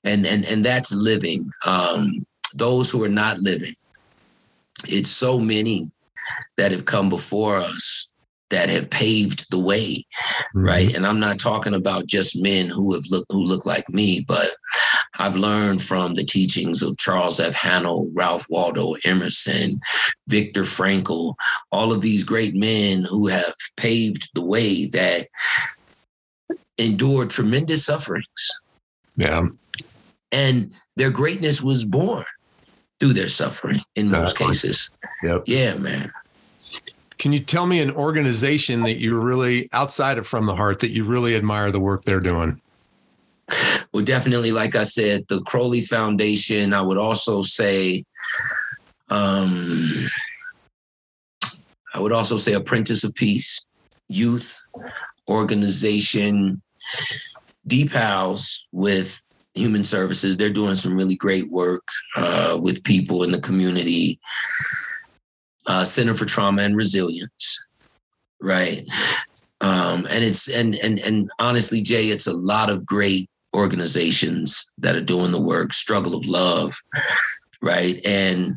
and 0.04 0.26
and 0.26 0.44
and 0.44 0.64
that's 0.64 0.92
living 0.92 1.50
um 1.64 2.26
those 2.54 2.90
who 2.90 3.02
are 3.02 3.08
not 3.08 3.38
living 3.40 3.74
it's 4.88 5.10
so 5.10 5.38
many 5.38 5.90
that 6.56 6.72
have 6.72 6.84
come 6.84 7.08
before 7.08 7.56
us 7.56 8.11
that 8.52 8.68
have 8.68 8.88
paved 8.90 9.46
the 9.50 9.58
way 9.58 9.96
mm-hmm. 9.96 10.64
right? 10.64 10.94
And 10.94 11.06
i'm 11.06 11.18
not 11.18 11.40
talking 11.40 11.74
about 11.74 12.06
just 12.06 12.40
men 12.40 12.68
who 12.68 12.94
have 12.94 13.04
looked 13.10 13.32
who 13.32 13.42
look 13.42 13.66
like 13.66 13.88
me 13.88 14.24
but 14.26 14.50
i've 15.18 15.36
learned 15.36 15.82
from 15.82 16.14
the 16.14 16.24
teachings 16.24 16.82
of 16.82 16.96
charles 16.98 17.40
f. 17.40 17.54
Haanel 17.54 18.10
ralph 18.14 18.46
waldo 18.48 18.94
emerson 19.04 19.80
viktor 20.28 20.62
frankl 20.62 21.34
all 21.72 21.92
of 21.92 22.02
these 22.02 22.22
great 22.22 22.54
men 22.54 23.02
who 23.02 23.26
have 23.26 23.54
paved 23.76 24.30
the 24.34 24.44
way 24.44 24.86
that 24.86 25.26
endured 26.78 27.30
tremendous 27.30 27.84
sufferings. 27.84 28.50
Yeah. 29.16 29.48
and 30.30 30.72
their 30.96 31.10
greatness 31.10 31.62
was 31.62 31.84
born 31.84 32.24
through 32.98 33.12
their 33.12 33.28
suffering 33.28 33.80
in 33.94 34.10
most 34.10 34.38
cases. 34.38 34.88
Yep. 35.22 35.42
yeah 35.46 35.74
man 35.74 36.10
Can 37.22 37.32
you 37.32 37.38
tell 37.38 37.66
me 37.66 37.80
an 37.80 37.92
organization 37.92 38.80
that 38.80 38.98
you 38.98 39.16
really, 39.16 39.68
outside 39.72 40.18
of 40.18 40.26
From 40.26 40.46
the 40.46 40.56
Heart, 40.56 40.80
that 40.80 40.90
you 40.90 41.04
really 41.04 41.36
admire 41.36 41.70
the 41.70 41.78
work 41.78 42.04
they're 42.04 42.18
doing? 42.18 42.60
well 43.92 44.02
definitely 44.02 44.50
like 44.50 44.74
i 44.74 44.82
said 44.82 45.24
the 45.28 45.40
crowley 45.42 45.82
foundation. 45.82 46.74
I 46.74 46.82
would 46.82 46.98
also 46.98 47.40
say 47.40 48.04
um 49.08 50.08
i 51.94 52.00
would 52.00 52.12
also 52.12 52.36
say 52.36 52.54
apprentice 52.54 53.04
of 53.04 53.14
peace 53.14 53.66
youth 54.08 54.58
organization 55.28 56.60
deep 57.68 57.92
house 57.92 58.66
with 58.72 59.22
human 59.54 59.84
services. 59.84 60.36
They're 60.36 60.50
doing 60.50 60.74
some 60.74 60.96
really 60.96 61.14
great 61.14 61.50
work 61.50 61.86
uh, 62.16 62.58
with 62.60 62.82
people 62.84 63.22
in 63.22 63.30
the 63.30 63.40
community 63.40 64.18
uh, 65.66 65.84
center 65.84 66.14
for 66.14 66.24
trauma 66.24 66.62
and 66.62 66.76
resilience 66.76 67.58
right? 68.42 68.86
Um, 69.60 70.06
and 70.10 70.24
it's 70.24 70.48
and 70.48 70.74
and 70.74 70.98
and 70.98 71.30
honestly 71.38 71.80
jay 71.80 72.10
it's 72.10 72.26
a 72.26 72.36
lot 72.36 72.68
of 72.68 72.84
great 72.84 73.30
organizations 73.54 74.72
that 74.78 74.96
are 74.96 75.00
doing 75.00 75.30
the 75.30 75.40
work 75.40 75.72
struggle 75.72 76.14
of 76.14 76.26
love 76.26 76.74
right? 77.62 78.04
And 78.04 78.56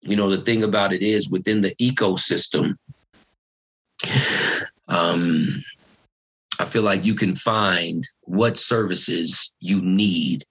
you 0.00 0.16
know 0.16 0.28
the 0.28 0.42
thing 0.42 0.64
about 0.64 0.92
it 0.92 1.00
is 1.00 1.30
within 1.30 1.60
the 1.60 1.74
ecosystem 1.76 2.74
um 4.88 5.62
i 6.58 6.64
feel 6.64 6.82
like 6.82 7.04
you 7.04 7.14
can 7.14 7.36
find 7.36 8.02
what 8.22 8.58
services 8.58 9.54
you 9.60 9.80
need. 9.80 10.44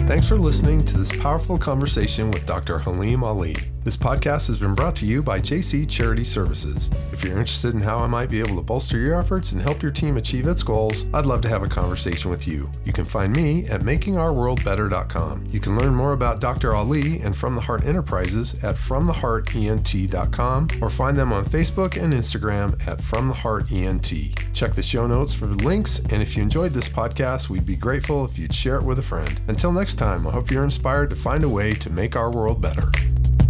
Thanks 0.08 0.26
for 0.26 0.38
listening 0.38 0.80
to 0.86 0.96
this 0.96 1.14
powerful 1.14 1.58
conversation 1.58 2.30
with 2.30 2.46
Dr. 2.46 2.78
Halim 2.78 3.22
Ali. 3.22 3.54
This 3.88 3.96
podcast 3.96 4.48
has 4.48 4.58
been 4.58 4.74
brought 4.74 4.96
to 4.96 5.06
you 5.06 5.22
by 5.22 5.38
JC 5.38 5.88
Charity 5.88 6.22
Services. 6.22 6.90
If 7.10 7.24
you're 7.24 7.38
interested 7.38 7.74
in 7.74 7.80
how 7.80 8.00
I 8.00 8.06
might 8.06 8.28
be 8.28 8.38
able 8.38 8.56
to 8.56 8.62
bolster 8.62 8.98
your 8.98 9.18
efforts 9.18 9.52
and 9.52 9.62
help 9.62 9.82
your 9.82 9.90
team 9.90 10.18
achieve 10.18 10.46
its 10.46 10.62
goals, 10.62 11.08
I'd 11.14 11.24
love 11.24 11.40
to 11.40 11.48
have 11.48 11.62
a 11.62 11.68
conversation 11.68 12.30
with 12.30 12.46
you. 12.46 12.68
You 12.84 12.92
can 12.92 13.06
find 13.06 13.34
me 13.34 13.64
at 13.68 13.80
makingourworldbetter.com. 13.80 15.46
You 15.48 15.58
can 15.58 15.78
learn 15.78 15.94
more 15.94 16.12
about 16.12 16.38
Dr. 16.38 16.74
Ali 16.74 17.20
and 17.20 17.34
From 17.34 17.54
the 17.54 17.62
Heart 17.62 17.86
Enterprises 17.86 18.62
at 18.62 18.76
fromtheheartent.com 18.76 20.68
or 20.82 20.90
find 20.90 21.18
them 21.18 21.32
on 21.32 21.46
Facebook 21.46 21.96
and 21.96 22.12
Instagram 22.12 22.86
at 22.86 23.00
From 23.00 23.28
the 23.28 23.34
Heart 23.34 23.72
ENT. 23.72 24.12
Check 24.52 24.72
the 24.72 24.82
show 24.82 25.06
notes 25.06 25.32
for 25.32 25.46
links, 25.46 26.00
and 26.10 26.20
if 26.20 26.36
you 26.36 26.42
enjoyed 26.42 26.74
this 26.74 26.90
podcast, 26.90 27.48
we'd 27.48 27.64
be 27.64 27.74
grateful 27.74 28.26
if 28.26 28.38
you'd 28.38 28.52
share 28.52 28.76
it 28.76 28.84
with 28.84 28.98
a 28.98 29.02
friend. 29.02 29.40
Until 29.48 29.72
next 29.72 29.94
time, 29.94 30.26
I 30.26 30.32
hope 30.32 30.50
you're 30.50 30.64
inspired 30.64 31.08
to 31.08 31.16
find 31.16 31.42
a 31.42 31.48
way 31.48 31.72
to 31.72 31.88
make 31.88 32.16
our 32.16 32.30
world 32.30 32.60
better. 32.60 32.82